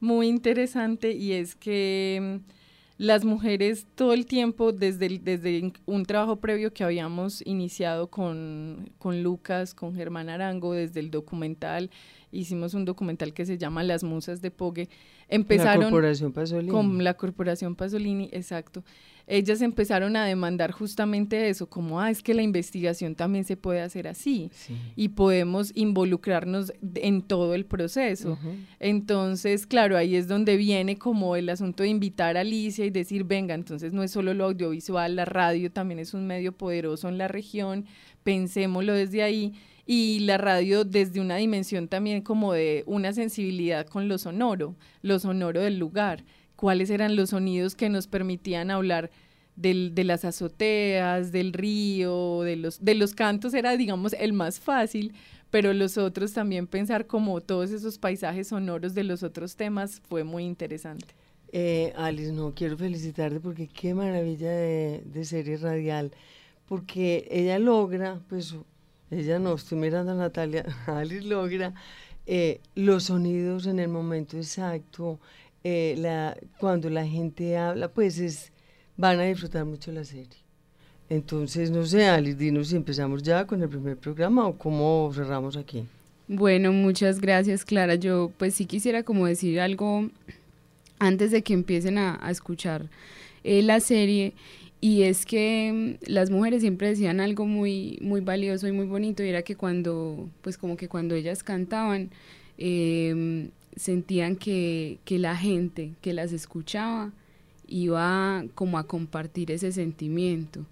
muy 0.00 0.28
interesante 0.28 1.12
y 1.12 1.32
es 1.32 1.54
que 1.54 2.40
mm, 2.40 2.50
las 2.98 3.24
mujeres 3.24 3.86
todo 3.94 4.12
el 4.14 4.26
tiempo, 4.26 4.72
desde, 4.72 5.18
desde 5.18 5.72
un 5.84 6.06
trabajo 6.06 6.36
previo 6.36 6.72
que 6.72 6.84
habíamos 6.84 7.44
iniciado 7.46 8.08
con, 8.08 8.90
con 8.98 9.22
Lucas, 9.22 9.74
con 9.74 9.94
Germán 9.94 10.28
Arango, 10.28 10.72
desde 10.72 11.00
el 11.00 11.10
documental, 11.10 11.90
hicimos 12.36 12.74
un 12.74 12.84
documental 12.84 13.32
que 13.32 13.46
se 13.46 13.58
llama 13.58 13.82
Las 13.82 14.04
Musas 14.04 14.40
de 14.42 14.50
Pogue, 14.50 14.88
empezaron... 15.28 15.84
La 15.84 15.90
Corporación 15.90 16.32
Pasolini. 16.32 16.70
Con 16.70 17.04
la 17.04 17.14
Corporación 17.14 17.74
Pasolini, 17.74 18.28
exacto. 18.32 18.84
Ellas 19.28 19.60
empezaron 19.60 20.14
a 20.14 20.24
demandar 20.24 20.70
justamente 20.70 21.48
eso, 21.48 21.68
como, 21.68 22.00
ah, 22.00 22.12
es 22.12 22.22
que 22.22 22.32
la 22.32 22.42
investigación 22.42 23.16
también 23.16 23.44
se 23.44 23.56
puede 23.56 23.80
hacer 23.80 24.06
así 24.06 24.52
y 24.94 25.08
podemos 25.08 25.72
involucrarnos 25.74 26.72
en 26.94 27.22
todo 27.22 27.54
el 27.54 27.66
proceso. 27.66 28.38
Entonces, 28.78 29.66
claro, 29.66 29.96
ahí 29.96 30.14
es 30.14 30.28
donde 30.28 30.56
viene 30.56 30.96
como 30.96 31.34
el 31.34 31.48
asunto 31.48 31.82
de 31.82 31.88
invitar 31.88 32.36
a 32.36 32.42
Alicia 32.42 32.84
y 32.84 32.90
decir, 32.90 33.24
venga, 33.24 33.54
entonces 33.54 33.92
no 33.92 34.04
es 34.04 34.12
solo 34.12 34.32
lo 34.32 34.44
audiovisual, 34.44 35.16
la 35.16 35.24
radio 35.24 35.72
también 35.72 35.98
es 35.98 36.14
un 36.14 36.28
medio 36.28 36.52
poderoso 36.52 37.08
en 37.08 37.18
la 37.18 37.26
región, 37.26 37.84
pensémoslo 38.22 38.92
desde 38.92 39.24
ahí 39.24 39.54
y 39.86 40.18
la 40.20 40.36
radio 40.36 40.84
desde 40.84 41.20
una 41.20 41.36
dimensión 41.36 41.88
también 41.88 42.20
como 42.22 42.52
de 42.52 42.82
una 42.86 43.12
sensibilidad 43.12 43.86
con 43.86 44.08
lo 44.08 44.18
sonoro, 44.18 44.74
lo 45.02 45.18
sonoro 45.18 45.60
del 45.60 45.78
lugar 45.78 46.24
cuáles 46.56 46.90
eran 46.90 47.14
los 47.14 47.30
sonidos 47.30 47.76
que 47.76 47.88
nos 47.88 48.08
permitían 48.08 48.70
hablar 48.70 49.10
del, 49.54 49.94
de 49.94 50.04
las 50.04 50.24
azoteas, 50.24 51.30
del 51.32 51.52
río, 51.52 52.42
de 52.42 52.56
los, 52.56 52.84
de 52.84 52.94
los 52.94 53.14
cantos 53.14 53.54
era, 53.54 53.76
digamos, 53.76 54.14
el 54.14 54.32
más 54.32 54.58
fácil, 54.58 55.14
pero 55.50 55.72
los 55.72 55.96
otros 55.96 56.32
también 56.32 56.66
pensar 56.66 57.06
como 57.06 57.40
todos 57.40 57.70
esos 57.70 57.98
paisajes 57.98 58.48
sonoros 58.48 58.94
de 58.94 59.04
los 59.04 59.22
otros 59.22 59.56
temas 59.56 60.02
fue 60.08 60.24
muy 60.24 60.44
interesante. 60.44 61.14
Eh, 61.52 61.92
Alice, 61.96 62.32
no, 62.32 62.52
quiero 62.54 62.76
felicitarte 62.76 63.38
porque 63.38 63.68
qué 63.68 63.94
maravilla 63.94 64.50
de, 64.50 65.02
de 65.06 65.24
serie 65.24 65.56
radial, 65.56 66.12
porque 66.66 67.28
ella 67.30 67.58
logra, 67.58 68.20
pues, 68.28 68.56
ella 69.10 69.38
no, 69.38 69.54
estoy 69.54 69.78
mirando 69.78 70.12
a 70.12 70.14
Natalia, 70.14 70.64
Alice 70.86 71.26
logra 71.26 71.74
eh, 72.26 72.60
los 72.74 73.04
sonidos 73.04 73.66
en 73.66 73.78
el 73.78 73.88
momento 73.88 74.36
exacto, 74.36 75.20
eh, 75.62 75.94
la, 75.98 76.36
cuando 76.58 76.90
la 76.90 77.06
gente 77.06 77.56
habla, 77.56 77.88
pues 77.88 78.18
es, 78.18 78.52
van 78.96 79.20
a 79.20 79.24
disfrutar 79.24 79.64
mucho 79.64 79.92
la 79.92 80.04
serie. 80.04 80.46
Entonces, 81.08 81.70
no 81.70 81.84
sé, 81.84 82.06
Alice, 82.06 82.36
dinos 82.36 82.68
si 82.68 82.76
empezamos 82.76 83.22
ya 83.22 83.46
con 83.46 83.62
el 83.62 83.68
primer 83.68 83.96
programa 83.96 84.46
o 84.46 84.58
cómo 84.58 85.10
cerramos 85.14 85.56
aquí. 85.56 85.86
Bueno, 86.28 86.72
muchas 86.72 87.20
gracias, 87.20 87.64
Clara. 87.64 87.94
Yo 87.94 88.32
pues 88.36 88.54
sí 88.54 88.66
quisiera 88.66 89.04
como 89.04 89.26
decir 89.26 89.60
algo 89.60 90.10
antes 90.98 91.30
de 91.30 91.42
que 91.42 91.52
empiecen 91.52 91.98
a, 91.98 92.20
escuchar 92.28 92.88
eh, 93.44 93.62
la 93.62 93.78
serie 93.78 94.34
y 94.86 95.02
es 95.02 95.26
que 95.26 95.98
mm, 96.06 96.12
las 96.12 96.30
mujeres 96.30 96.60
siempre 96.60 96.88
decían 96.88 97.18
algo 97.18 97.44
muy 97.44 97.98
muy 98.00 98.20
valioso 98.20 98.68
y 98.68 98.72
muy 98.72 98.86
bonito 98.86 99.24
y 99.24 99.28
era 99.28 99.42
que 99.42 99.56
cuando 99.56 100.30
pues 100.42 100.56
como 100.56 100.76
que 100.76 100.86
cuando 100.88 101.16
ellas 101.16 101.42
cantaban 101.42 102.10
eh, 102.56 103.50
sentían 103.74 104.36
que, 104.36 105.00
que 105.04 105.18
la 105.18 105.34
gente 105.34 105.94
que 106.00 106.12
las 106.12 106.32
escuchaba 106.32 107.10
iba 107.66 108.44
como 108.54 108.78
a 108.78 108.86
compartir 108.86 109.50
ese 109.50 109.72
sentimiento. 109.72 110.64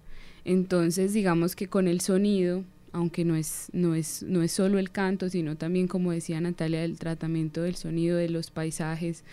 Entonces, 0.45 1.11
digamos 1.11 1.53
que 1.57 1.67
con 1.67 1.89
el 1.89 1.99
sonido, 1.99 2.63
aunque 2.95 3.25
no 3.25 3.35
es, 3.35 3.67
no 3.73 3.93
es, 3.93 4.23
no 4.23 4.41
es 4.41 4.53
solo 4.53 4.79
el 4.79 4.89
canto, 4.89 5.27
sino 5.27 5.57
también, 5.57 5.89
como 5.89 6.13
decía 6.13 6.39
Natalia, 6.39 6.85
el 6.85 6.97
tratamiento 6.97 7.61
del 7.61 7.75
sonido, 7.75 8.15
de 8.15 8.29
los 8.29 8.51
paisajes, 8.51 9.25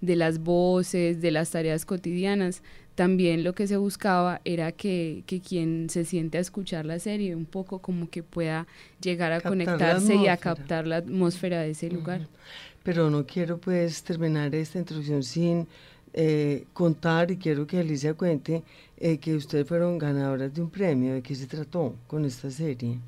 de 0.00 0.14
las 0.14 0.38
voces, 0.38 1.20
de 1.20 1.32
las 1.32 1.50
tareas 1.50 1.84
cotidianas, 1.84 2.62
también 2.94 3.42
lo 3.42 3.54
que 3.54 3.66
se 3.66 3.76
buscaba 3.76 4.40
era 4.44 4.70
que, 4.70 5.24
que 5.26 5.40
quien 5.40 5.90
se 5.90 6.04
siente 6.04 6.38
a 6.38 6.40
escuchar 6.40 6.86
la 6.86 7.00
serie 7.00 7.34
un 7.34 7.44
poco 7.44 7.80
como 7.80 8.08
que 8.08 8.22
pueda 8.22 8.68
llegar 9.00 9.32
a 9.32 9.40
conectarse 9.40 10.14
y 10.14 10.28
a 10.28 10.36
captar 10.36 10.86
la 10.86 10.98
atmósfera 10.98 11.62
de 11.62 11.70
ese 11.70 11.90
lugar. 11.90 12.28
Pero 12.84 13.10
no 13.10 13.26
quiero 13.26 13.58
pues 13.58 14.04
terminar 14.04 14.54
esta 14.54 14.78
introducción 14.78 15.24
sin 15.24 15.66
eh, 16.14 16.64
contar 16.72 17.30
y 17.30 17.36
quiero 17.36 17.66
que 17.66 17.78
Alicia 17.78 18.14
cuente 18.14 18.62
eh, 18.98 19.18
que 19.18 19.34
ustedes 19.34 19.66
fueron 19.66 19.98
ganadoras 19.98 20.54
de 20.54 20.62
un 20.62 20.70
premio, 20.70 21.14
¿de 21.14 21.22
qué 21.22 21.34
se 21.34 21.46
trató 21.46 21.94
con 22.06 22.24
esta 22.24 22.50
serie? 22.50 22.98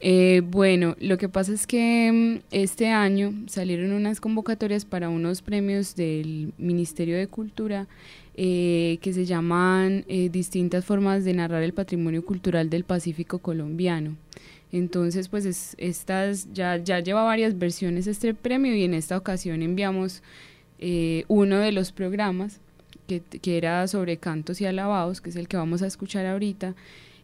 Eh, 0.00 0.42
bueno, 0.44 0.94
lo 1.00 1.18
que 1.18 1.28
pasa 1.28 1.52
es 1.52 1.66
que 1.66 2.10
mm, 2.12 2.44
este 2.50 2.88
año 2.88 3.32
salieron 3.46 3.92
unas 3.92 4.20
convocatorias 4.20 4.84
para 4.84 5.08
unos 5.08 5.42
premios 5.42 5.96
del 5.96 6.52
Ministerio 6.58 7.16
de 7.16 7.26
Cultura 7.26 7.86
que 8.36 9.10
se 9.12 9.24
llaman 9.24 10.04
Distintas 10.06 10.84
formas 10.84 11.24
de 11.24 11.34
narrar 11.34 11.64
el 11.64 11.72
patrimonio 11.72 12.24
cultural 12.24 12.70
del 12.70 12.84
Pacífico 12.84 13.40
colombiano. 13.40 14.14
Entonces, 14.70 15.28
pues 15.28 15.74
estas 15.78 16.52
ya, 16.52 16.76
ya 16.76 17.00
lleva 17.00 17.22
varias 17.22 17.58
versiones 17.58 18.06
este 18.06 18.34
premio 18.34 18.74
y 18.74 18.84
en 18.84 18.94
esta 18.94 19.16
ocasión 19.16 19.62
enviamos 19.62 20.22
eh, 20.78 21.24
uno 21.28 21.58
de 21.58 21.72
los 21.72 21.92
programas 21.92 22.60
que, 23.06 23.20
que, 23.20 23.56
era 23.56 23.86
sobre 23.88 24.16
cantos 24.16 24.60
y 24.60 24.66
alabados, 24.66 25.20
que 25.20 25.30
es 25.30 25.36
el 25.36 25.48
que 25.48 25.56
vamos 25.56 25.82
a 25.82 25.86
escuchar 25.86 26.26
ahorita. 26.26 26.74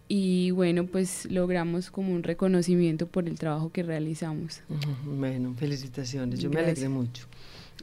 Y 0.07 0.51
bueno, 0.51 0.87
pues 0.87 1.27
logramos 1.31 1.91
como 1.91 2.13
un 2.13 2.23
reconocimiento 2.23 3.07
por 3.07 3.27
el 3.27 3.39
trabajo 3.39 3.71
que 3.73 3.83
realizamos. 3.83 4.61
Bueno, 5.05 5.55
felicitaciones, 5.55 6.41
yo 6.41 6.51
me 6.51 6.61
alegré 6.61 6.89
mucho. 6.89 7.27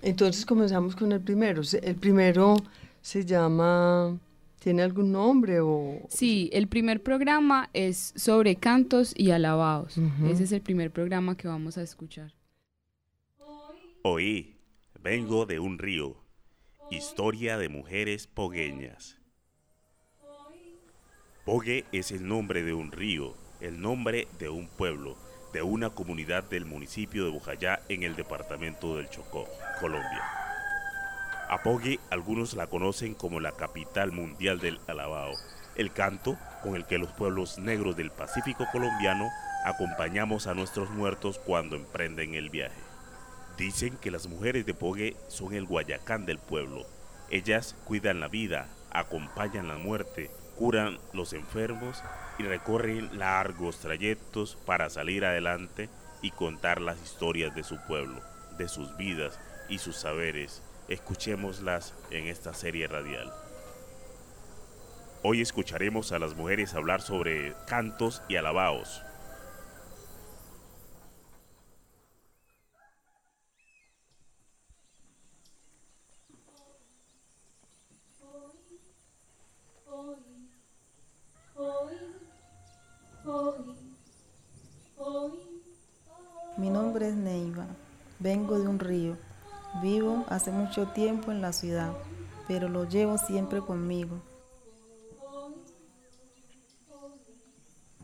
Entonces 0.01 0.45
comenzamos 0.45 0.95
con 0.95 1.11
el 1.11 1.21
primero. 1.21 1.61
El 1.81 1.95
primero 1.95 2.57
se 3.01 3.25
llama 3.25 4.17
¿Tiene 4.61 4.83
algún 4.83 5.11
nombre 5.11 5.59
o...? 5.59 6.05
Sí, 6.09 6.49
el 6.53 6.67
primer 6.67 7.01
programa 7.01 7.71
es 7.73 8.13
sobre 8.15 8.55
cantos 8.57 9.11
y 9.17 9.31
alabados. 9.31 9.97
Ese 10.29 10.43
es 10.43 10.51
el 10.51 10.61
primer 10.61 10.91
programa 10.91 11.35
que 11.35 11.47
vamos 11.47 11.79
a 11.79 11.81
escuchar. 11.81 12.31
Oí, 14.03 14.55
vengo 15.03 15.47
de 15.47 15.59
un 15.59 15.79
río, 15.79 16.15
historia 16.91 17.57
de 17.57 17.69
mujeres 17.69 18.27
pogueñas. 18.27 19.17
Pogue 21.43 21.85
es 21.91 22.11
el 22.11 22.27
nombre 22.27 22.61
de 22.61 22.73
un 22.73 22.91
río, 22.91 23.33
el 23.61 23.81
nombre 23.81 24.27
de 24.37 24.49
un 24.49 24.67
pueblo, 24.67 25.17
de 25.53 25.63
una 25.63 25.89
comunidad 25.89 26.43
del 26.43 26.65
municipio 26.65 27.25
de 27.25 27.31
Bojayá 27.31 27.81
en 27.89 28.03
el 28.03 28.15
departamento 28.15 28.95
del 28.95 29.09
Chocó, 29.09 29.47
Colombia. 29.79 30.23
Apogue, 31.49 31.99
algunos 32.11 32.53
la 32.53 32.67
conocen 32.67 33.15
como 33.15 33.39
la 33.39 33.53
capital 33.53 34.11
mundial 34.11 34.59
del 34.59 34.79
alabao, 34.85 35.33
el 35.77 35.91
canto 35.91 36.37
con 36.61 36.75
el 36.75 36.85
que 36.85 36.99
los 36.99 37.11
pueblos 37.11 37.57
negros 37.57 37.95
del 37.95 38.11
Pacífico 38.11 38.67
colombiano 38.71 39.29
acompañamos 39.65 40.45
a 40.45 40.53
nuestros 40.53 40.91
muertos 40.91 41.39
cuando 41.39 41.75
emprenden 41.75 42.35
el 42.35 42.51
viaje. 42.51 42.90
Dicen 43.61 43.95
que 43.97 44.09
las 44.09 44.25
mujeres 44.25 44.65
de 44.65 44.73
Pogue 44.73 45.15
son 45.27 45.53
el 45.53 45.65
guayacán 45.65 46.25
del 46.25 46.39
pueblo. 46.39 46.83
Ellas 47.29 47.75
cuidan 47.85 48.19
la 48.19 48.27
vida, 48.27 48.67
acompañan 48.89 49.67
la 49.67 49.77
muerte, 49.77 50.31
curan 50.55 50.97
los 51.13 51.33
enfermos 51.33 52.01
y 52.39 52.43
recorren 52.43 53.19
largos 53.19 53.77
trayectos 53.77 54.57
para 54.65 54.89
salir 54.89 55.25
adelante 55.25 55.89
y 56.23 56.31
contar 56.31 56.81
las 56.81 56.99
historias 57.03 57.53
de 57.53 57.63
su 57.63 57.77
pueblo, 57.85 58.19
de 58.57 58.67
sus 58.67 58.97
vidas 58.97 59.39
y 59.69 59.77
sus 59.77 59.95
saberes 59.95 60.63
escuchémoslas 60.87 61.93
en 62.09 62.25
esta 62.29 62.55
serie 62.55 62.87
radial. 62.87 63.31
Hoy 65.21 65.39
escucharemos 65.39 66.11
a 66.13 66.17
las 66.17 66.33
mujeres 66.33 66.73
hablar 66.73 67.03
sobre 67.03 67.53
cantos 67.67 68.23
y 68.27 68.37
alabaos. 68.37 69.03
Mi 86.57 86.69
nombre 86.69 87.09
es 87.09 87.15
Neiva, 87.15 87.65
vengo 88.19 88.59
de 88.59 88.67
un 88.67 88.79
río 88.79 89.15
Vivo 89.79 90.25
hace 90.27 90.51
mucho 90.51 90.87
tiempo 90.87 91.31
en 91.31 91.41
la 91.41 91.53
ciudad, 91.53 91.93
pero 92.47 92.67
lo 92.67 92.83
llevo 92.83 93.17
siempre 93.17 93.61
conmigo. 93.61 94.21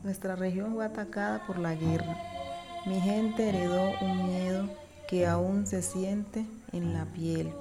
Nuestra 0.01 0.37
región 0.37 0.73
fue 0.73 0.85
atacada 0.85 1.45
por 1.45 1.59
la 1.59 1.75
guerra. 1.75 2.17
Mi 2.85 3.01
gente 3.01 3.49
heredó 3.49 3.91
un 4.01 4.25
miedo 4.27 4.69
que 5.09 5.27
aún 5.27 5.67
se 5.67 5.81
siente 5.81 6.45
en 6.71 6.93
la 6.93 7.05
piel, 7.05 7.51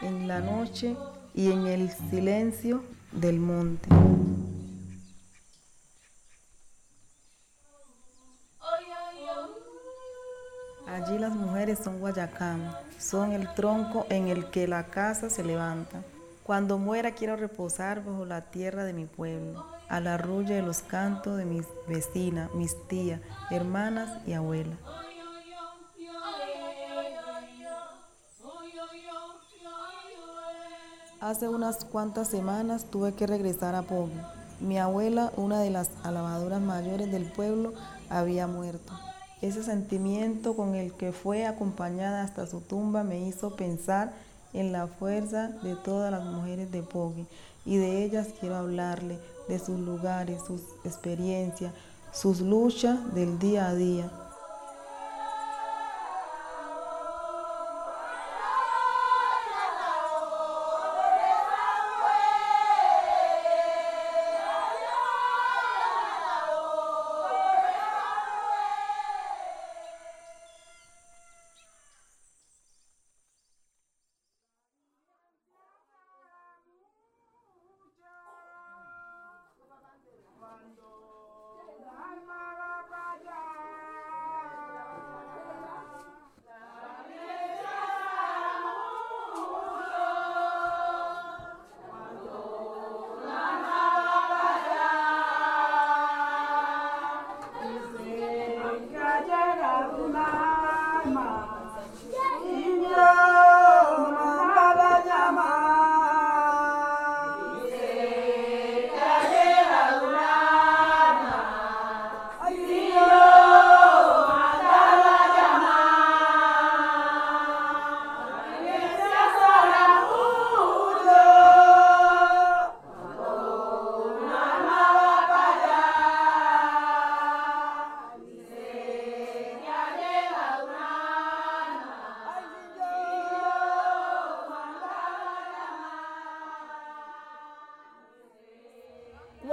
en 0.00 0.26
la 0.26 0.40
noche 0.40 0.96
y 1.34 1.52
en 1.52 1.66
el 1.66 1.90
silencio 1.90 2.82
del 3.12 3.38
monte. 3.38 3.88
Son 11.84 12.00
guayacán, 12.00 12.74
son 12.98 13.32
el 13.32 13.52
tronco 13.52 14.06
en 14.08 14.28
el 14.28 14.50
que 14.50 14.66
la 14.66 14.86
casa 14.86 15.28
se 15.28 15.44
levanta. 15.44 16.02
Cuando 16.42 16.78
muera 16.78 17.12
quiero 17.12 17.36
reposar 17.36 18.02
bajo 18.02 18.24
la 18.24 18.40
tierra 18.50 18.84
de 18.84 18.94
mi 18.94 19.04
pueblo, 19.04 19.66
a 19.88 20.00
la 20.00 20.16
de 20.16 20.62
los 20.62 20.80
cantos 20.80 21.36
de 21.36 21.44
mis 21.44 21.66
vecinas, 21.86 22.52
mis 22.54 22.74
tías, 22.88 23.20
hermanas 23.50 24.10
y 24.26 24.32
abuelas. 24.32 24.78
Hace 31.20 31.48
unas 31.48 31.84
cuantas 31.84 32.28
semanas 32.28 32.86
tuve 32.90 33.14
que 33.14 33.26
regresar 33.26 33.74
a 33.74 33.82
Pogo. 33.82 34.10
Mi 34.60 34.78
abuela, 34.78 35.32
una 35.36 35.60
de 35.60 35.70
las 35.70 35.90
alabadoras 36.02 36.60
mayores 36.60 37.10
del 37.12 37.30
pueblo, 37.30 37.74
había 38.08 38.46
muerto. 38.46 38.92
Ese 39.44 39.62
sentimiento 39.62 40.56
con 40.56 40.74
el 40.74 40.94
que 40.94 41.12
fue 41.12 41.44
acompañada 41.44 42.22
hasta 42.22 42.46
su 42.46 42.62
tumba 42.62 43.04
me 43.04 43.28
hizo 43.28 43.56
pensar 43.56 44.14
en 44.54 44.72
la 44.72 44.86
fuerza 44.86 45.48
de 45.62 45.76
todas 45.76 46.10
las 46.10 46.24
mujeres 46.24 46.72
de 46.72 46.82
Pogui 46.82 47.26
y 47.66 47.76
de 47.76 48.04
ellas 48.04 48.28
quiero 48.40 48.56
hablarle, 48.56 49.18
de 49.46 49.58
sus 49.58 49.78
lugares, 49.78 50.40
sus 50.46 50.62
experiencias, 50.82 51.74
sus 52.10 52.40
luchas 52.40 53.14
del 53.14 53.38
día 53.38 53.68
a 53.68 53.74
día. 53.74 54.10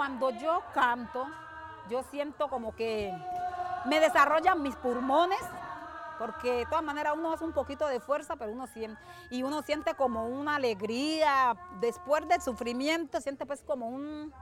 Cuando 0.01 0.31
yo 0.31 0.63
canto, 0.73 1.27
yo 1.87 2.01
siento 2.09 2.47
como 2.47 2.75
que 2.75 3.15
me 3.85 3.99
desarrollan 3.99 4.63
mis 4.63 4.75
pulmones, 4.77 5.37
porque 6.17 6.53
de 6.53 6.65
todas 6.65 6.83
maneras 6.83 7.13
uno 7.15 7.31
hace 7.31 7.43
un 7.43 7.53
poquito 7.53 7.85
de 7.85 7.99
fuerza, 7.99 8.35
pero 8.35 8.51
uno 8.51 8.65
siente, 8.65 8.99
y 9.29 9.43
uno 9.43 9.61
siente 9.61 9.93
como 9.93 10.25
una 10.25 10.55
alegría, 10.55 11.55
después 11.81 12.27
del 12.27 12.41
sufrimiento, 12.41 13.21
siente 13.21 13.45
pues 13.45 13.61
como 13.61 13.89
un, 13.89 14.33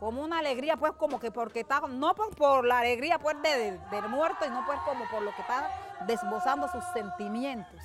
como 0.00 0.22
una 0.22 0.40
alegría, 0.40 0.76
pues 0.76 0.90
como 0.94 1.20
que 1.20 1.30
porque 1.30 1.60
está, 1.60 1.82
no 1.82 2.12
por, 2.16 2.66
la 2.66 2.80
alegría 2.80 3.20
pues 3.20 3.40
de, 3.42 3.78
del 3.92 4.08
muerto, 4.08 4.44
sino 4.44 4.66
pues 4.66 4.80
como 4.80 5.04
por 5.08 5.22
lo 5.22 5.32
que 5.36 5.40
está 5.40 5.70
desbozando 6.04 6.66
sus 6.66 6.82
sentimientos. 6.92 7.80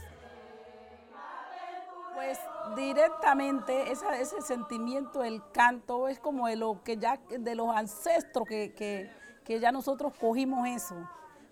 Directamente 2.75 3.91
ese 3.91 4.41
sentimiento, 4.41 5.23
el 5.23 5.41
canto, 5.51 6.07
es 6.07 6.19
como 6.19 6.47
de 6.47 6.55
lo 6.55 6.83
que 6.83 6.97
ya 6.97 7.19
de 7.29 7.55
los 7.55 7.75
ancestros 7.75 8.47
que, 8.47 9.09
ya 9.47 9.71
nosotros 9.71 10.13
cogimos 10.19 10.67
eso. 10.67 10.95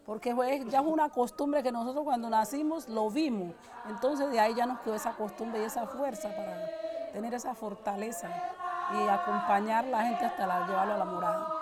Porque 0.06 0.34
ya 0.68 0.80
es 0.80 0.86
una 0.86 1.10
costumbre 1.10 1.64
que 1.64 1.72
nosotros 1.72 2.06
cuando 2.06 2.30
nacimos 2.30 2.88
lo 2.88 3.10
vimos. 3.10 3.54
Entonces 3.90 4.32
de 4.32 4.40
ahí 4.40 4.54
ya 4.54 4.66
nos 4.66 4.80
quedó 4.80 4.96
esa 4.96 5.12
costumbre 5.14 5.62
y 5.62 5.66
esa 5.66 5.86
fuerza 5.86 6.30
para 6.30 7.12
tener 7.12 7.34
esa 7.34 7.56
fortaleza 7.56 8.30
y 8.94 9.08
acompañar 9.08 9.86
a 9.86 9.90
la 9.90 10.04
gente 10.04 10.26
hasta 10.26 10.48
la, 10.48 10.66
llevarlo 10.66 10.94
a 10.94 10.98
la 10.98 11.06
morada. 11.06 11.57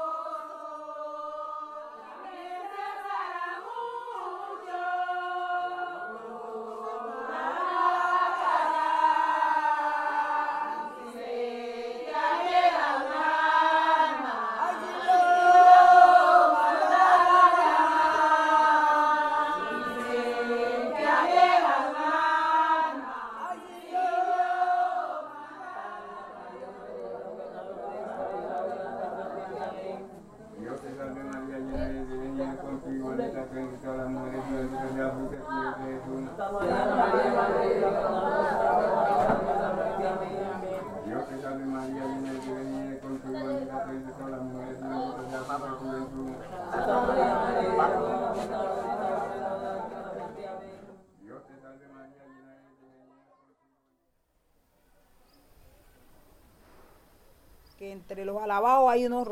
Hay 58.95 59.05
unos 59.05 59.27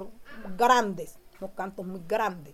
grandes, 0.57 1.17
unos 1.39 1.51
cantos 1.55 1.85
muy 1.85 2.01
grandes. 2.07 2.53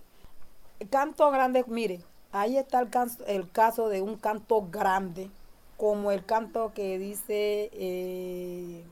El 0.80 0.90
canto 0.90 1.32
grande, 1.32 1.66
mire, 1.68 2.02
ahí 2.32 2.58
está 2.58 2.80
el, 2.82 2.90
el 3.28 3.52
caso 3.52 3.90
de 3.90 4.02
un 4.02 4.16
canto 4.18 4.68
grande, 4.70 5.32
como 5.76 6.12
el 6.12 6.24
canto 6.26 6.72
que 6.74 7.00
dice, 7.00 7.72
eh, 7.74 8.84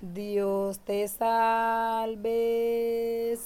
Dios 0.00 0.78
te 0.80 1.08
salve, 1.08 2.18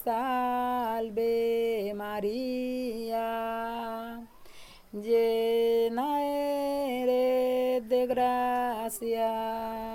salve 0.03 1.93
María, 1.95 3.09
llena 4.93 6.25
eres 6.25 7.89
de 7.89 8.07
gracia. 8.07 9.94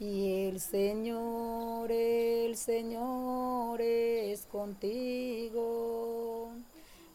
Y 0.00 0.46
el 0.46 0.60
Señor, 0.60 1.90
el 1.90 2.56
Señor 2.56 3.80
es 3.80 4.46
contigo. 4.46 6.52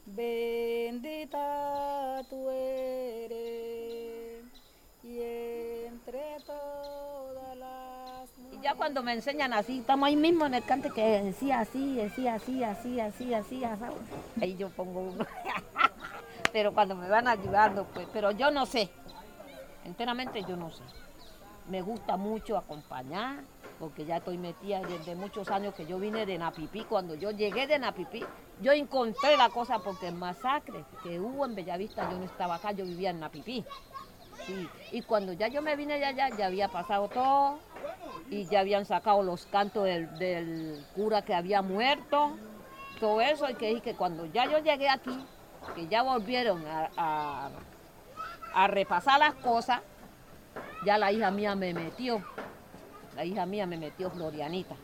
Bendita 0.06 2.22
tú 2.30 2.50
eres 2.50 4.44
y 5.02 5.22
entre 5.88 6.42
todas 6.46 7.58
las 7.58 8.30
Y 8.52 8.62
ya 8.62 8.76
cuando 8.76 9.02
me 9.02 9.14
enseñan 9.14 9.54
así, 9.54 9.80
estamos 9.80 10.08
ahí 10.08 10.18
mismo 10.18 10.46
en 10.46 10.56
el 10.56 10.66
cante 10.66 10.90
que 10.90 11.24
decía 11.24 11.62
así, 11.62 11.96
decía 11.96 12.36
así, 12.36 12.66
así, 12.66 13.00
así, 13.00 13.34
así, 13.34 13.64
así. 13.64 13.84
Ahí 14.42 14.58
yo 14.58 14.70
pongo 14.70 15.04
uno. 15.04 15.26
pero 16.52 16.74
cuando 16.74 16.96
me 16.96 17.08
van 17.08 17.30
ayudando, 17.30 17.86
pues, 17.94 18.10
pero 18.12 18.32
yo 18.32 18.52
no 18.52 18.66
sé. 18.66 18.90
Enteramente 19.86 20.42
yo 20.42 20.58
no 20.58 20.70
sé. 20.70 20.84
Me 21.70 21.82
gusta 21.82 22.18
mucho 22.18 22.58
acompañar, 22.58 23.40
porque 23.80 24.06
ya 24.06 24.18
estoy 24.18 24.38
metida 24.38 24.82
desde 24.82 25.16
muchos 25.16 25.50
años 25.50 25.74
que 25.74 25.86
yo 25.86 25.98
vine 25.98 26.26
de 26.26 26.38
Napipí. 26.38 26.84
Cuando 26.84 27.16
yo 27.16 27.32
llegué 27.32 27.68
de 27.68 27.80
Napipí, 27.80 28.24
yo 28.62 28.72
encontré 28.74 29.38
la 29.38 29.50
cosa 29.50 29.80
porque 29.80 30.08
el 30.10 30.16
masacre 30.16 30.84
que 31.04 31.20
hubo 31.20 31.46
en 31.46 31.56
Bellavista, 31.56 32.10
yo 32.12 32.18
no 32.18 32.26
estaba 32.26 32.56
acá, 32.56 32.72
yo 32.72 32.86
vivía 32.86 33.10
en 33.12 33.20
Napipí. 33.20 33.64
Y 34.92 35.02
cuando 35.04 35.32
ya 35.34 35.48
yo 35.48 35.62
me 35.62 35.76
vine 35.76 35.98
de 36.00 36.06
allá, 36.06 36.30
ya 36.36 36.48
había 36.48 36.68
pasado 36.68 37.08
todo 37.08 37.60
y 38.30 38.46
ya 38.46 38.60
habían 38.60 38.86
sacado 38.86 39.24
los 39.24 39.46
cantos 39.46 39.86
del, 39.86 40.18
del 40.18 40.84
cura 40.96 41.22
que 41.22 41.34
había 41.34 41.62
muerto, 41.62 42.38
todo 43.00 43.22
eso, 43.22 43.50
y 43.50 43.56
que, 43.56 43.72
y 43.72 43.80
que 43.82 43.96
cuando 43.96 44.26
ya 44.26 44.46
yo 44.46 44.60
llegué 44.60 44.90
aquí, 44.90 45.18
que 45.76 45.88
ya 45.88 46.04
volvieron 46.04 46.66
a, 46.68 46.90
a- 46.98 47.50
a 48.54 48.68
repasar 48.68 49.20
las 49.20 49.34
cosas, 49.36 49.82
ya 50.86 50.98
la 50.98 51.12
hija 51.12 51.32
mía 51.32 51.56
me 51.56 51.74
metió, 51.74 52.22
la 53.16 53.26
hija 53.26 53.46
mía 53.46 53.66
me 53.66 53.78
metió 53.78 54.10
Florianita. 54.12 54.76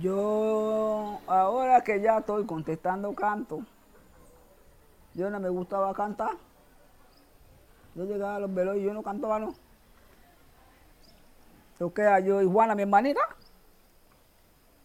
Yo, 0.00 1.18
ahora 1.26 1.82
que 1.82 2.00
ya 2.00 2.18
estoy 2.18 2.46
contestando 2.46 3.12
canto, 3.14 3.62
yo 5.14 5.28
no 5.28 5.40
me 5.40 5.48
gustaba 5.48 5.92
cantar. 5.92 6.36
Yo 7.94 8.04
llegaba 8.04 8.36
a 8.36 8.40
los 8.40 8.54
velos 8.54 8.76
y 8.76 8.82
yo 8.82 8.94
no 8.94 9.02
cantaba, 9.02 9.38
no. 9.38 9.54
Yo 11.78 11.92
queda 11.92 12.20
yo 12.20 12.40
y 12.40 12.46
Juana, 12.46 12.74
mi 12.74 12.82
hermanita, 12.82 13.20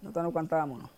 nosotros 0.01 0.25
no 0.25 0.33
cantábamos, 0.33 0.81
no. 0.81 0.89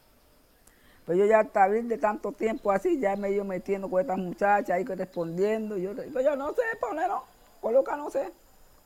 Pero 1.06 1.20
yo 1.20 1.26
ya 1.26 1.42
estaba 1.42 1.70
de 1.70 1.98
tanto 1.98 2.32
tiempo 2.32 2.72
así, 2.72 3.00
ya 3.00 3.16
me 3.16 3.32
iba 3.32 3.44
metiendo 3.44 3.90
con 3.90 4.00
estas 4.00 4.18
muchachas 4.18 4.70
ahí 4.70 4.86
respondiendo. 4.86 5.76
Yo, 5.78 5.96
pero 5.96 6.22
yo 6.22 6.36
no 6.36 6.54
sé 6.54 6.62
poner, 6.80 7.10
no, 7.10 7.24
coloca, 7.62 7.98
no 7.98 8.10
sé, 8.10 8.32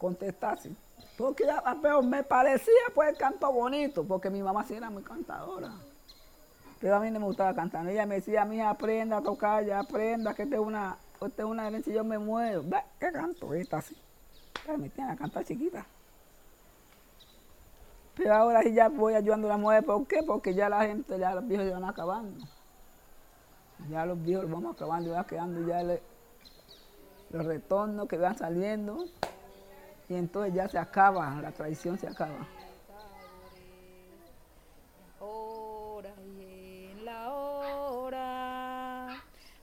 contestar, 0.04 0.60
sí. 0.60 0.76
Porque 1.18 1.46
ya, 1.46 1.64
pero 1.82 2.02
me 2.04 2.24
parecía 2.24 2.74
pues 2.94 3.10
el 3.10 3.18
canto 3.18 3.52
bonito, 3.54 4.04
porque 4.04 4.30
mi 4.30 4.44
mamá 4.44 4.66
sí 4.66 4.74
era 4.74 4.90
muy 4.90 5.02
cantadora. 5.04 5.72
Pero 6.82 6.96
a 6.96 7.00
mí 7.00 7.10
no 7.10 7.20
me 7.22 7.26
gustaba 7.28 7.56
cantar. 7.56 7.88
Ella 7.88 8.06
me 8.06 8.16
decía, 8.16 8.44
mí 8.44 8.60
aprenda 8.60 9.18
a 9.18 9.22
tocar, 9.22 9.64
ya 9.64 9.80
aprenda, 9.80 10.34
que 10.34 10.44
esta 10.44 10.56
es 10.56 10.62
una, 10.62 10.98
esta 11.22 11.44
es 11.44 11.48
una 11.48 11.68
herencia 11.68 11.92
y 11.92 11.96
yo 11.96 12.04
me 12.04 12.18
muevo. 12.18 12.64
Ve, 12.66 12.80
¿Qué 13.00 13.12
canto 13.14 13.54
esta 13.54 13.78
así? 13.78 13.96
Me 14.78 14.90
tienen 14.90 15.14
a 15.14 15.16
cantar 15.16 15.46
chiquita. 15.46 15.86
Pero 18.16 18.34
ahora 18.36 18.62
sí 18.64 18.74
ya 18.74 18.90
voy 18.90 19.14
ayudando 19.16 19.48
a 19.48 19.52
las 19.52 19.60
mujeres. 19.60 19.86
¿Por 19.86 20.06
qué? 20.08 20.24
Porque 20.24 20.54
ya 20.54 20.68
la 20.68 20.86
gente, 20.86 21.18
ya 21.18 21.34
los 21.34 21.48
viejos 21.48 21.66
se 21.68 21.74
van 21.74 21.86
acabando. 21.86 22.46
Ya 23.90 24.06
los 24.06 24.22
viejos 24.22 24.44
los 24.46 24.52
vamos 24.54 24.76
acabando, 24.76 25.12
ya 25.12 25.24
quedando 25.24 25.66
ya 25.68 25.84
le- 25.84 26.02
los 27.32 27.46
retornos 27.46 28.08
que 28.08 28.18
van 28.18 28.38
saliendo. 28.38 29.06
Y 30.10 30.16
entonces 30.16 30.54
ya 30.54 30.68
se 30.68 30.78
acaba, 30.78 31.40
la 31.42 31.52
tradición 31.52 31.98
se 31.98 32.08
acaba. 32.08 32.48
hora 35.20 36.14
y 36.40 36.90
en 36.92 37.06
la 37.06 37.34
hora 37.34 39.08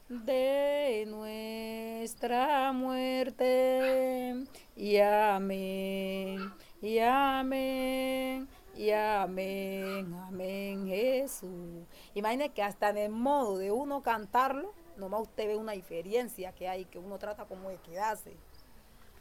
de 0.09 1.05
nuestra 1.07 2.71
muerte. 2.73 4.45
Y 4.75 4.97
amén, 4.97 6.51
y 6.81 6.99
amén, 6.99 8.47
y 8.75 8.89
amén, 8.91 10.13
amén, 10.27 10.87
Jesús. 10.87 11.85
Imagine 12.15 12.49
que 12.49 12.63
hasta 12.63 12.89
en 12.89 12.97
el 12.97 13.11
modo 13.11 13.57
de 13.57 13.71
uno 13.71 14.01
cantarlo, 14.01 14.73
nomás 14.97 15.21
usted 15.21 15.47
ve 15.47 15.55
una 15.55 15.73
diferencia 15.73 16.51
que 16.53 16.67
hay, 16.67 16.85
que 16.85 16.97
uno 16.97 17.17
trata 17.19 17.45
como 17.45 17.69
de 17.69 17.77
quedarse. 17.77 18.35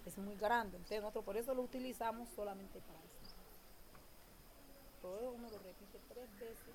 Es 0.07 0.19
muy 0.19 0.35
grande, 0.37 0.77
entonces 0.77 1.01
nosotros 1.01 1.25
por 1.25 1.37
eso 1.37 1.55
lo 1.55 1.63
utilizamos 1.63 2.29
solamente 2.31 2.81
para 2.81 2.99
eso. 3.01 3.35
Todo 5.03 5.33
uno 5.33 5.49
lo 5.51 5.59
repite 5.59 5.99
tres 6.09 6.29
veces 6.39 6.75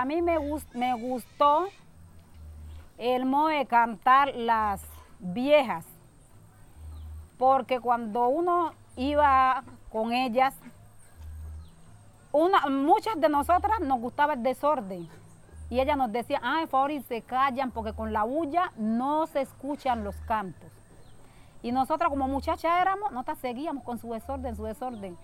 a 0.00 0.04
mí 0.04 0.22
me, 0.22 0.38
gus- 0.38 0.74
me 0.74 0.94
gustó 0.94 1.68
el 2.98 3.24
modo 3.24 3.48
de 3.48 3.66
cantar 3.66 4.34
las 4.34 4.82
viejas, 5.18 5.84
porque 7.38 7.80
cuando 7.80 8.28
uno 8.28 8.72
iba 8.96 9.62
con 9.90 10.12
ellas, 10.12 10.54
una, 12.32 12.66
muchas 12.66 13.20
de 13.20 13.28
nosotras 13.28 13.80
nos 13.80 14.00
gustaba 14.00 14.34
el 14.34 14.42
desorden. 14.42 15.08
Y 15.70 15.80
ella 15.80 15.96
nos 15.96 16.10
decía, 16.10 16.40
ay, 16.42 16.64
por 16.64 16.70
favor, 16.70 16.90
y 16.92 17.02
se 17.02 17.20
callan, 17.22 17.70
porque 17.70 17.92
con 17.92 18.12
la 18.12 18.22
bulla 18.24 18.72
no 18.76 19.26
se 19.26 19.42
escuchan 19.42 20.02
los 20.02 20.16
cantos. 20.22 20.70
Y 21.62 21.72
nosotras 21.72 22.08
como 22.08 22.26
muchachas 22.26 22.80
éramos, 22.80 23.12
nosotras 23.12 23.38
seguíamos 23.38 23.84
con 23.84 23.98
su 23.98 24.12
desorden, 24.12 24.56
su 24.56 24.64
desorden. 24.64 25.16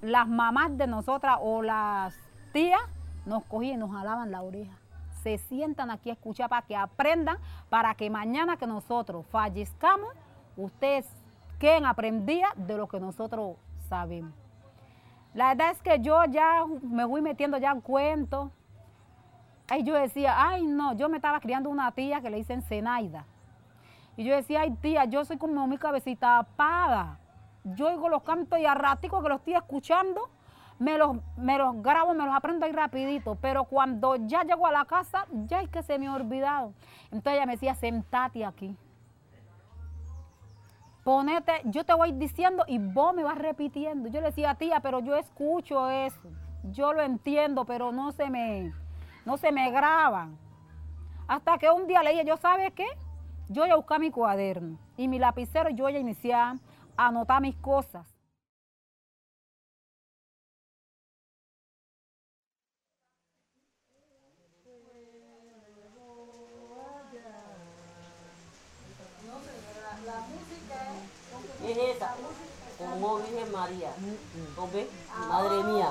Las 0.00 0.26
mamás 0.26 0.76
de 0.78 0.86
nosotras 0.86 1.38
o 1.40 1.62
las 1.62 2.14
tías 2.52 2.80
nos 3.26 3.44
cogían 3.44 3.74
y 3.74 3.78
nos 3.78 3.92
jalaban 3.92 4.30
la 4.30 4.42
oreja. 4.42 4.76
Se 5.22 5.38
sientan 5.38 5.90
aquí 5.90 6.10
a 6.10 6.14
escuchar 6.14 6.48
para 6.48 6.66
que 6.66 6.76
aprendan, 6.76 7.38
para 7.70 7.94
que 7.94 8.10
mañana 8.10 8.56
que 8.56 8.66
nosotros 8.66 9.24
fallezcamos, 9.30 10.10
ustedes 10.56 11.06
queden 11.58 11.86
aprendidas 11.86 12.52
de 12.56 12.76
lo 12.76 12.88
que 12.88 13.00
nosotros 13.00 13.56
sabemos. 13.88 14.32
La 15.34 15.48
verdad 15.48 15.70
es 15.72 15.82
que 15.82 15.98
yo 16.00 16.24
ya 16.26 16.64
me 16.82 17.04
voy 17.04 17.20
metiendo 17.20 17.58
ya 17.58 17.72
en 17.72 17.80
cuentos. 17.80 18.50
Ay, 19.68 19.82
yo 19.82 19.94
decía, 19.94 20.34
ay 20.36 20.66
no, 20.66 20.92
yo 20.94 21.08
me 21.08 21.16
estaba 21.16 21.40
criando 21.40 21.70
una 21.70 21.90
tía 21.92 22.20
que 22.20 22.30
le 22.30 22.36
dicen 22.36 22.62
Zenaida. 22.62 23.24
Y 24.16 24.24
yo 24.24 24.34
decía, 24.34 24.60
ay 24.60 24.70
tía, 24.80 25.06
yo 25.06 25.24
soy 25.24 25.38
como 25.38 25.66
mi 25.66 25.76
cabecita 25.78 26.38
apaga. 26.38 27.18
Yo 27.64 27.88
oigo 27.88 28.08
los 28.08 28.22
cantos 28.22 28.58
y 28.58 28.66
a 28.66 28.74
ratico 28.74 29.22
que 29.22 29.28
los 29.28 29.38
estoy 29.38 29.54
escuchando, 29.54 30.28
me 30.84 30.98
los, 30.98 31.16
me 31.38 31.56
los 31.56 31.82
grabo, 31.82 32.12
me 32.12 32.26
los 32.26 32.34
aprendo 32.34 32.66
ahí 32.66 32.72
rapidito. 32.72 33.36
Pero 33.40 33.64
cuando 33.64 34.16
ya 34.16 34.42
llego 34.44 34.66
a 34.66 34.72
la 34.72 34.84
casa, 34.84 35.26
ya 35.46 35.62
es 35.62 35.70
que 35.70 35.82
se 35.82 35.98
me 35.98 36.06
ha 36.08 36.14
olvidado. 36.14 36.74
Entonces 37.04 37.34
ella 37.34 37.46
me 37.46 37.52
decía, 37.52 37.74
sentate 37.74 38.44
aquí. 38.44 38.76
Ponete, 41.02 41.62
yo 41.64 41.84
te 41.84 41.94
voy 41.94 42.12
diciendo 42.12 42.64
y 42.66 42.78
vos 42.78 43.14
me 43.14 43.24
vas 43.24 43.38
repitiendo. 43.38 44.08
Yo 44.08 44.20
le 44.20 44.26
decía, 44.26 44.54
tía, 44.56 44.80
pero 44.80 45.00
yo 45.00 45.16
escucho 45.16 45.88
eso. 45.88 46.28
Yo 46.64 46.92
lo 46.92 47.02
entiendo, 47.02 47.64
pero 47.64 47.90
no 47.90 48.12
se 48.12 48.28
me, 48.28 48.72
no 49.24 49.36
se 49.38 49.52
me 49.52 49.70
graban. 49.70 50.38
Hasta 51.26 51.56
que 51.56 51.70
un 51.70 51.86
día 51.86 52.02
le 52.02 52.10
dije, 52.10 52.24
yo 52.26 52.36
sabe 52.36 52.72
qué, 52.72 52.86
yo 53.48 53.62
voy 53.62 53.70
a 53.70 53.76
buscar 53.76 54.00
mi 54.00 54.10
cuaderno 54.10 54.78
y 54.96 55.08
mi 55.08 55.18
lapicero 55.18 55.70
yo 55.70 55.84
voy 55.84 55.96
a 55.96 55.98
iniciar 55.98 56.56
a 56.96 57.06
anotar 57.06 57.40
mis 57.40 57.56
cosas. 57.56 58.13
Es 71.74 71.96
esa, 71.96 72.14
como 72.78 73.16
Virgen 73.16 73.50
María. 73.50 73.90
¿No 74.56 74.68
ves? 74.72 74.86
Madre 75.28 75.62
mía. 75.64 75.88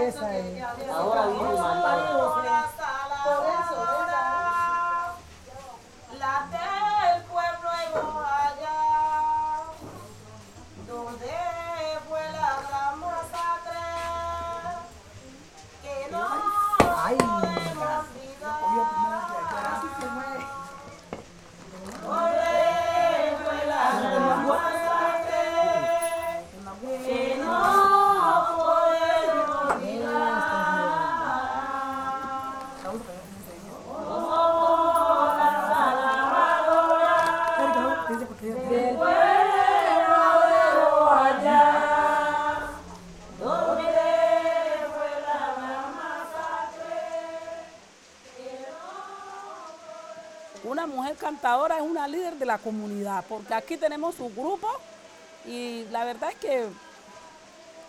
Esa 0.00 0.36
es. 0.36 0.62
Ahora 0.90 1.26
Virgen 1.28 1.54
María. 1.54 2.73
Mujer 51.44 51.68
cantadora 51.68 51.76
es 51.76 51.82
una 51.82 52.08
líder 52.08 52.34
de 52.38 52.46
la 52.46 52.56
comunidad, 52.58 53.22
porque 53.28 53.52
aquí 53.54 53.76
tenemos 53.76 54.14
su 54.14 54.30
grupo 54.30 54.66
y 55.46 55.84
la 55.90 56.04
verdad 56.04 56.30
es 56.30 56.36
que, 56.36 56.66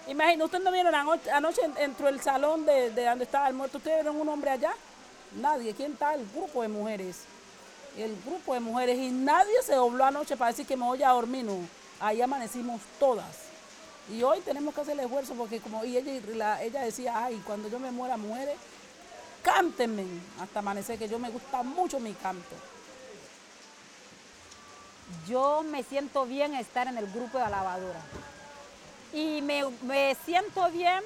imagínate, 0.08 0.44
ustedes 0.44 0.64
no 0.64 0.72
vieron 0.72 0.94
anoche, 0.94 1.32
anoche 1.32 1.62
en- 1.64 1.78
entró 1.78 2.10
el 2.10 2.20
salón 2.22 2.66
de, 2.66 2.92
de 2.92 3.06
donde 3.06 3.24
estaba 3.24 3.48
el 3.48 3.54
muerto, 3.54 3.78
¿ustedes 3.78 4.04
vieron 4.04 4.20
un 4.20 4.28
hombre 4.28 4.52
allá? 4.52 4.74
Nadie, 5.38 5.74
¿quién 5.74 5.94
está? 5.94 6.14
El 6.16 6.26
grupo 6.36 6.62
de 6.64 6.68
mujeres. 6.68 7.24
El 7.98 8.14
grupo 8.26 8.54
de 8.54 8.60
mujeres 8.60 8.98
y 8.98 9.10
nadie 9.10 9.62
se 9.64 9.76
dobló 9.76 10.04
anoche 10.04 10.36
para 10.36 10.52
decir 10.52 10.68
que 10.68 10.76
me 10.76 10.84
voy 10.86 11.02
a 11.02 11.12
dormir, 11.12 11.46
no. 11.46 11.58
Ahí 12.02 12.22
amanecimos 12.22 12.82
todas. 13.00 13.46
Y 14.12 14.22
hoy 14.22 14.42
tenemos 14.42 14.76
que 14.76 14.82
hacer 14.82 14.94
el 15.00 15.06
esfuerzo 15.06 15.34
porque 15.34 15.62
como 15.62 15.84
y 15.86 15.96
ella, 15.96 16.62
ella 16.62 16.82
decía, 16.82 17.14
ay, 17.24 17.42
cuando 17.46 17.70
yo 17.70 17.80
me 17.80 17.90
muera, 17.90 18.18
mujeres, 18.18 18.58
cántenme 19.42 20.04
hasta 20.42 20.60
amanecer, 20.60 21.00
que 21.00 21.08
yo 21.08 21.20
me 21.20 21.30
gusta 21.30 21.64
mucho 21.64 22.02
mi 22.02 22.12
canto. 22.14 22.56
Yo 25.28 25.64
me 25.64 25.84
siento 25.84 26.26
bien 26.26 26.56
estar 26.56 26.88
en 26.88 26.98
el 26.98 27.08
grupo 27.08 27.38
de 27.38 27.44
alabadora. 27.46 28.00
Y 29.14 29.42
me, 29.42 29.64
me 29.84 30.16
siento 30.26 30.70
bien 30.72 31.04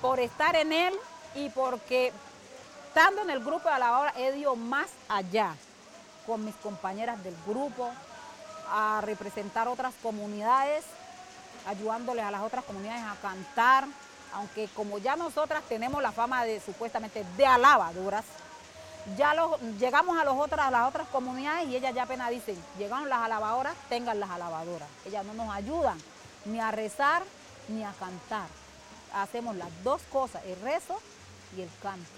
por 0.00 0.20
estar 0.20 0.56
en 0.56 0.72
él 0.72 0.94
y 1.34 1.50
porque 1.50 2.12
estando 2.88 3.22
en 3.22 3.30
el 3.30 3.40
grupo 3.40 3.68
de 3.68 3.74
alabadora 3.74 4.14
he 4.16 4.36
ido 4.36 4.54
más 4.56 4.86
allá 5.08 5.54
con 6.26 6.44
mis 6.44 6.54
compañeras 6.56 7.22
del 7.24 7.34
grupo 7.46 7.90
a 8.70 9.00
representar 9.02 9.68
otras 9.68 9.92
comunidades, 10.02 10.84
ayudándoles 11.66 12.24
a 12.24 12.30
las 12.30 12.42
otras 12.42 12.64
comunidades 12.64 13.02
a 13.02 13.16
cantar, 13.20 13.86
aunque 14.32 14.68
como 14.74 14.98
ya 14.98 15.16
nosotras 15.16 15.62
tenemos 15.68 16.02
la 16.02 16.12
fama 16.12 16.44
de 16.44 16.60
supuestamente 16.60 17.24
de 17.36 17.46
alabadoras, 17.46 18.24
ya 19.16 19.34
los- 19.34 19.60
llegamos 19.78 20.16
a, 20.18 20.24
los 20.24 20.34
las 20.70 20.88
otras 20.88 21.06
comunidades 21.08 21.68
y 21.68 21.76
ellas 21.76 21.94
ya 21.94 22.04
apenas 22.04 22.30
dicen, 22.30 22.56
llegaron 22.78 23.08
las 23.08 23.20
alabadoras, 23.20 23.74
tengan 23.88 24.18
las 24.20 24.30
alabadoras. 24.30 24.88
Ellas 25.04 25.24
no 25.24 25.34
nos 25.34 25.54
ayudan 25.54 25.98
ni 26.46 26.60
a 26.60 26.70
rezar 26.70 27.22
ni 27.68 27.84
a 27.84 27.92
cantar. 27.98 28.46
Hacemos 29.14 29.56
las 29.56 29.68
dos 29.84 30.02
cosas, 30.12 30.42
el 30.46 30.60
rezo 30.60 30.98
y 31.56 31.60
el 31.62 31.70
canto. 31.82 32.10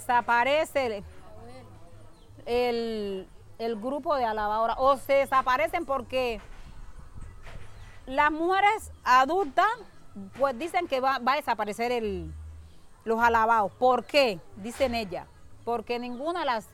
Desaparece 0.00 1.02
el, 2.46 3.28
el- 3.58 3.76
grupo 3.80 4.16
de 4.16 4.24
alabadoras 4.24 4.76
o 4.78 4.96
se 4.96 5.12
desaparecen 5.14 5.84
porque 5.84 6.40
las 8.06 8.30
mujeres 8.32 8.90
adultas 9.04 9.66
pues 10.38 10.58
dicen 10.58 10.88
que 10.88 11.00
va, 11.00 11.18
va 11.18 11.34
a 11.34 11.36
desaparecer 11.36 11.92
el, 11.92 12.32
los 13.04 13.20
alabados. 13.20 13.70
¿Por 13.72 14.04
qué? 14.04 14.40
Dicen 14.56 14.94
ellas. 14.94 15.26
Porque 15.64 15.98
ninguna 15.98 16.40
de 16.40 16.46
las 16.46 16.66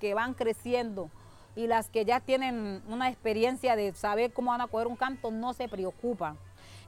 que 0.00 0.14
van 0.14 0.32
creciendo 0.34 1.10
y 1.56 1.66
las 1.66 1.88
que 1.90 2.04
ya 2.04 2.20
tienen 2.20 2.82
una 2.88 3.08
experiencia 3.10 3.74
de 3.76 3.92
saber 3.92 4.32
cómo 4.32 4.52
van 4.52 4.60
a 4.60 4.68
coger 4.68 4.86
un 4.86 4.96
canto 4.96 5.30
no 5.30 5.52
se 5.52 5.68
preocupan. 5.68 6.38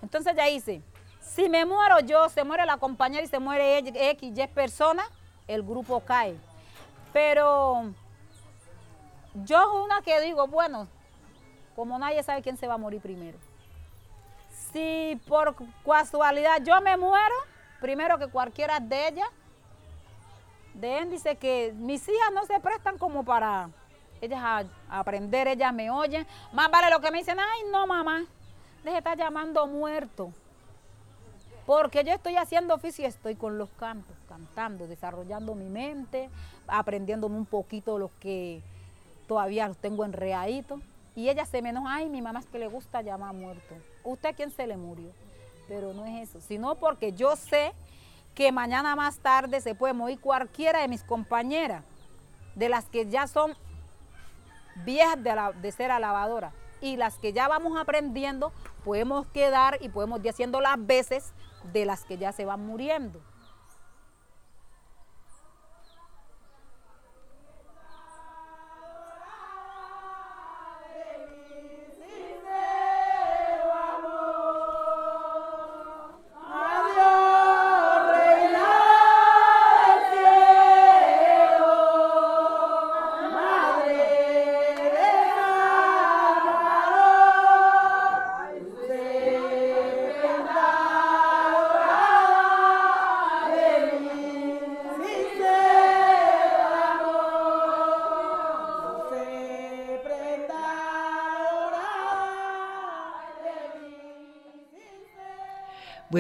Entonces 0.01 0.35
ya 0.37 0.45
dice, 0.47 0.83
si 1.21 1.49
me 1.49 1.65
muero 1.67 2.01
yo, 2.01 2.29
se 2.29 2.45
muere 2.45 2.65
la 2.65 2.77
compañera 2.79 3.23
y 3.23 3.27
se 3.27 3.39
muere 3.41 3.79
X, 3.79 4.33
Y 4.39 4.47
persona, 4.49 5.03
el 5.47 5.63
grupo 5.63 6.01
cae. 6.01 6.37
Pero 7.13 7.93
yo 9.35 9.83
una 9.85 10.01
que 10.03 10.21
digo, 10.21 10.47
bueno, 10.47 10.89
como 11.77 11.99
nadie 11.99 12.23
sabe 12.23 12.43
quién 12.43 12.57
se 12.57 12.67
va 12.67 12.75
a 12.75 12.79
morir 12.79 13.01
primero. 13.01 13.39
Si 14.73 15.21
por 15.27 15.55
casualidad 15.85 16.63
yo 16.63 16.81
me 16.81 16.97
muero, 16.97 17.35
primero 17.81 18.19
que 18.19 18.29
cualquiera 18.29 18.79
de 18.81 19.09
ellas, 19.09 19.29
de 20.75 20.99
él 20.99 21.11
dice 21.11 21.37
que 21.37 21.73
mis 21.77 22.09
hijas 22.09 22.33
no 22.33 22.45
se 22.47 22.61
prestan 22.61 22.97
como 22.99 23.25
para 23.25 23.71
ellas 24.21 24.41
a, 24.43 24.65
aprender, 24.89 25.49
ellas 25.49 25.73
me 25.73 25.91
oyen. 25.91 26.27
Más 26.53 26.71
vale 26.71 26.91
lo 26.91 27.01
que 27.01 27.11
me 27.11 27.19
dicen, 27.19 27.39
ay 27.41 27.63
no 27.71 27.87
mamá, 27.87 28.25
deje 28.83 28.93
de 28.93 28.99
estar 28.99 29.17
llamando 29.17 29.67
muerto. 29.67 30.33
Porque 31.71 32.03
yo 32.03 32.13
estoy 32.13 32.35
haciendo 32.35 32.75
oficio 32.75 33.07
estoy 33.07 33.37
con 33.37 33.57
los 33.57 33.71
cantos, 33.71 34.17
cantando, 34.29 34.89
desarrollando 34.89 35.55
mi 35.55 35.69
mente, 35.69 36.29
aprendiéndome 36.67 37.37
un 37.37 37.47
poquito 37.47 37.97
lo 37.97 38.11
que 38.19 38.61
todavía 39.29 39.69
los 39.69 39.77
tengo 39.77 40.05
enreadito. 40.05 40.81
Y 41.15 41.29
ella 41.29 41.47
se 41.47 41.63
me 41.63 41.69
enoja, 41.69 41.95
ay, 41.95 42.09
mi 42.09 42.23
mamá 42.23 42.41
es 42.41 42.47
que 42.47 42.59
le 42.59 42.67
gusta 42.67 43.03
llamar 43.03 43.37
muerto. 43.37 43.77
¿Usted 44.03 44.35
quién 44.35 44.51
se 44.51 44.67
le 44.67 44.77
murió? 44.77 45.13
Pero 45.69 45.93
no 45.93 46.07
es 46.07 46.29
eso, 46.29 46.41
sino 46.41 46.75
porque 46.75 47.13
yo 47.13 47.37
sé 47.37 47.73
que 48.35 48.51
mañana 48.51 48.97
más 48.97 49.19
tarde 49.19 49.61
se 49.61 49.77
puede 49.77 49.95
morir 49.95 50.19
cualquiera 50.19 50.81
de 50.81 50.89
mis 50.89 51.05
compañeras, 51.05 51.85
de 52.57 52.69
las 52.69 52.87
que 52.87 53.09
ya 53.09 53.29
son 53.29 53.55
viejas 54.85 55.23
de, 55.23 55.37
de 55.63 55.71
ser 55.71 55.93
alabadoras 55.93 56.53
y 56.81 56.97
las 56.97 57.19
que 57.19 57.33
ya 57.33 57.49
vamos 57.49 57.79
aprendiendo, 57.79 58.53
podemos 58.85 59.27
quedar 59.27 59.79
y 59.81 59.89
podemos 59.89 60.21
ir 60.21 60.31
haciendo 60.31 60.61
las 60.61 60.85
veces 60.85 61.33
de 61.73 61.85
las 61.85 62.05
que 62.05 62.19
ya 62.19 62.33
se 62.33 62.45
van 62.45 62.65
muriendo. 62.67 63.21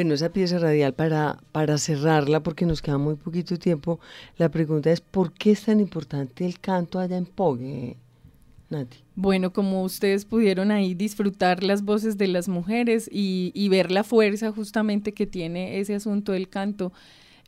Bueno, 0.00 0.14
esa 0.14 0.32
pieza 0.32 0.58
radial 0.58 0.94
para, 0.94 1.36
para 1.52 1.76
cerrarla, 1.76 2.42
porque 2.42 2.64
nos 2.64 2.80
queda 2.80 2.96
muy 2.96 3.16
poquito 3.16 3.58
tiempo, 3.58 4.00
la 4.38 4.50
pregunta 4.50 4.90
es, 4.90 5.02
¿por 5.02 5.30
qué 5.30 5.50
es 5.50 5.66
tan 5.66 5.78
importante 5.78 6.46
el 6.46 6.58
canto 6.58 6.98
allá 6.98 7.18
en 7.18 7.26
Pogue, 7.26 7.98
Nati? 8.70 8.96
Bueno, 9.14 9.52
como 9.52 9.82
ustedes 9.82 10.24
pudieron 10.24 10.70
ahí 10.70 10.94
disfrutar 10.94 11.62
las 11.62 11.82
voces 11.82 12.16
de 12.16 12.28
las 12.28 12.48
mujeres 12.48 13.10
y, 13.12 13.68
ver 13.68 13.90
la 13.90 14.02
fuerza 14.02 14.50
justamente 14.52 15.12
que 15.12 15.26
tiene 15.26 15.78
ese 15.80 15.96
asunto 15.96 16.32
del 16.32 16.48
canto, 16.48 16.94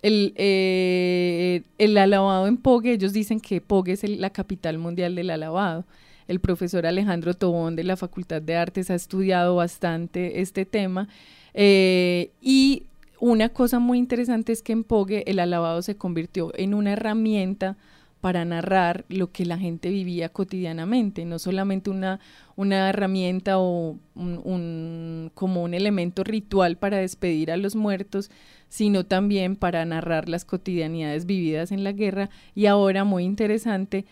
el, 0.02 0.34
eh, 0.36 1.62
el 1.78 1.96
alabado 1.96 2.48
en 2.48 2.58
Pogue, 2.58 2.92
ellos 2.92 3.14
dicen 3.14 3.40
que 3.40 3.62
Pogue 3.62 3.92
es 3.92 4.06
la 4.06 4.28
capital 4.28 4.76
mundial 4.76 5.14
del 5.14 5.30
alabado. 5.30 5.86
El 6.28 6.38
profesor 6.38 6.84
Alejandro 6.84 7.32
Tobón 7.32 7.76
de 7.76 7.84
la 7.84 7.96
Facultad 7.96 8.42
de 8.42 8.56
Artes 8.56 8.90
ha 8.90 8.94
estudiado 8.94 9.56
bastante 9.56 10.42
este 10.42 10.66
tema 10.66 11.08
eh, 11.54 12.30
y 12.40 12.84
una 13.20 13.50
cosa 13.50 13.78
muy 13.78 13.98
interesante 13.98 14.52
es 14.52 14.62
que 14.62 14.72
en 14.72 14.84
Pogue 14.84 15.24
el 15.26 15.38
alabado 15.38 15.82
se 15.82 15.96
convirtió 15.96 16.52
en 16.56 16.74
una 16.74 16.92
herramienta 16.92 17.76
para 18.22 18.44
narrar 18.44 19.04
lo 19.08 19.32
que 19.32 19.44
la 19.44 19.58
gente 19.58 19.90
vivía 19.90 20.28
cotidianamente, 20.28 21.24
no 21.24 21.40
solamente 21.40 21.90
una, 21.90 22.20
una 22.54 22.88
herramienta 22.88 23.58
o 23.58 23.98
como 25.34 25.64
un 25.64 25.74
elemento 25.74 26.22
ritual 26.22 26.76
para 26.76 26.98
despedir 26.98 27.50
a 27.50 27.56
los 27.56 27.74
muertos, 27.74 28.30
sino 28.68 29.04
también 29.04 29.56
para 29.56 29.84
narrar 29.84 30.28
las 30.28 30.44
cotidianidades 30.44 31.26
vividas 31.26 31.72
en 31.72 31.82
la 31.82 31.90
guerra. 31.90 32.30
Y 32.54 32.66
ahora, 32.66 33.02
muy 33.02 33.24
interesante, 33.24 34.04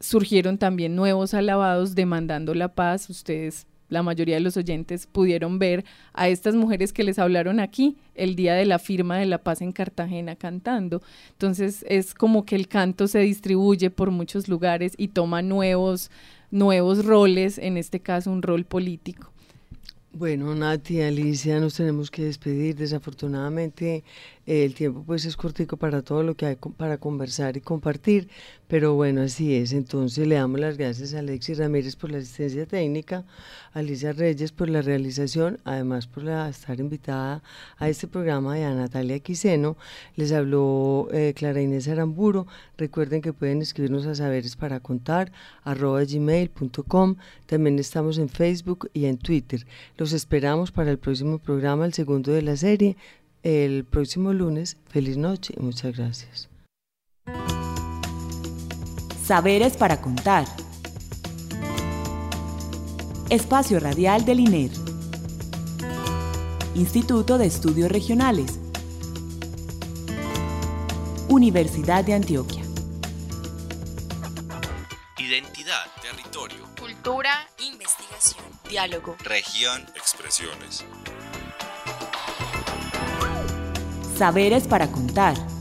surgieron 0.00 0.58
también 0.58 0.96
nuevos 0.96 1.32
alabados 1.32 1.94
demandando 1.94 2.52
la 2.52 2.74
paz. 2.74 3.08
Ustedes 3.08 3.66
la 3.88 4.02
mayoría 4.02 4.36
de 4.36 4.40
los 4.40 4.56
oyentes 4.56 5.06
pudieron 5.06 5.58
ver 5.58 5.84
a 6.12 6.28
estas 6.28 6.54
mujeres 6.54 6.92
que 6.92 7.04
les 7.04 7.18
hablaron 7.18 7.60
aquí 7.60 7.96
el 8.14 8.34
día 8.36 8.54
de 8.54 8.66
la 8.66 8.78
firma 8.78 9.18
de 9.18 9.26
la 9.26 9.38
paz 9.38 9.62
en 9.62 9.72
Cartagena 9.72 10.36
cantando. 10.36 11.02
Entonces 11.32 11.84
es 11.88 12.14
como 12.14 12.44
que 12.44 12.56
el 12.56 12.68
canto 12.68 13.08
se 13.08 13.20
distribuye 13.20 13.90
por 13.90 14.10
muchos 14.10 14.48
lugares 14.48 14.94
y 14.96 15.08
toma 15.08 15.42
nuevos, 15.42 16.10
nuevos 16.50 17.04
roles, 17.04 17.58
en 17.58 17.76
este 17.76 18.00
caso 18.00 18.30
un 18.30 18.42
rol 18.42 18.64
político. 18.64 19.32
Bueno, 20.18 20.54
Nati, 20.54 21.02
Alicia, 21.02 21.60
nos 21.60 21.74
tenemos 21.74 22.10
que 22.10 22.24
despedir. 22.24 22.74
Desafortunadamente, 22.74 24.02
el 24.46 24.74
tiempo 24.74 25.02
pues 25.04 25.24
es 25.24 25.36
cortico 25.36 25.76
para 25.76 26.02
todo 26.02 26.22
lo 26.22 26.36
que 26.36 26.46
hay 26.46 26.56
para 26.76 26.98
conversar 26.98 27.56
y 27.56 27.60
compartir, 27.60 28.28
pero 28.68 28.94
bueno, 28.94 29.22
así 29.22 29.54
es. 29.54 29.72
Entonces 29.72 30.26
le 30.26 30.36
damos 30.36 30.60
las 30.60 30.76
gracias 30.76 31.14
a 31.14 31.18
Alexis 31.18 31.58
Ramírez 31.58 31.96
por 31.96 32.10
la 32.12 32.18
asistencia 32.18 32.64
técnica, 32.66 33.24
a 33.74 33.80
Alicia 33.80 34.12
Reyes 34.12 34.52
por 34.52 34.68
la 34.68 34.82
realización, 34.82 35.58
además 35.64 36.06
por 36.06 36.22
la, 36.22 36.48
estar 36.48 36.78
invitada 36.78 37.42
a 37.78 37.88
este 37.88 38.06
programa 38.06 38.58
y 38.58 38.62
a 38.62 38.72
Natalia 38.72 39.18
Quiseno. 39.18 39.76
Les 40.14 40.32
habló 40.32 41.08
eh, 41.12 41.32
Clara 41.34 41.60
Inés 41.60 41.88
Aramburo. 41.88 42.46
Recuerden 42.78 43.22
que 43.22 43.32
pueden 43.32 43.62
escribirnos 43.62 44.06
a 44.06 44.14
saberes 44.14 44.54
para 44.54 44.80
contar 44.80 45.32
gmail.com. 45.64 47.16
También 47.46 47.78
estamos 47.78 48.18
en 48.18 48.28
Facebook 48.28 48.90
y 48.94 49.06
en 49.06 49.18
Twitter. 49.18 49.66
Los 49.96 50.12
esperamos 50.12 50.70
para 50.70 50.90
el 50.90 50.98
próximo 50.98 51.38
programa, 51.38 51.84
el 51.84 51.94
segundo 51.94 52.32
de 52.32 52.42
la 52.42 52.56
serie 52.56 52.96
el 53.42 53.84
próximo 53.84 54.32
lunes. 54.32 54.76
Feliz 54.88 55.16
noche 55.16 55.54
y 55.56 55.62
muchas 55.62 55.96
gracias. 55.96 56.48
Saberes 59.24 59.76
para 59.76 60.00
contar. 60.00 60.46
Espacio 63.28 63.80
Radial 63.80 64.24
del 64.24 64.40
INER. 64.40 64.70
Instituto 66.76 67.38
de 67.38 67.46
Estudios 67.46 67.90
Regionales. 67.90 68.60
Universidad 71.28 72.04
de 72.04 72.14
Antioquia. 72.14 72.62
Identidad, 75.18 75.86
territorio, 76.00 76.68
cultura, 76.78 77.48
investigación, 77.58 78.44
diálogo, 78.70 79.16
región, 79.24 79.82
expresiones. 79.96 80.84
Saberes 84.16 84.66
para 84.66 84.88
contar. 84.88 85.55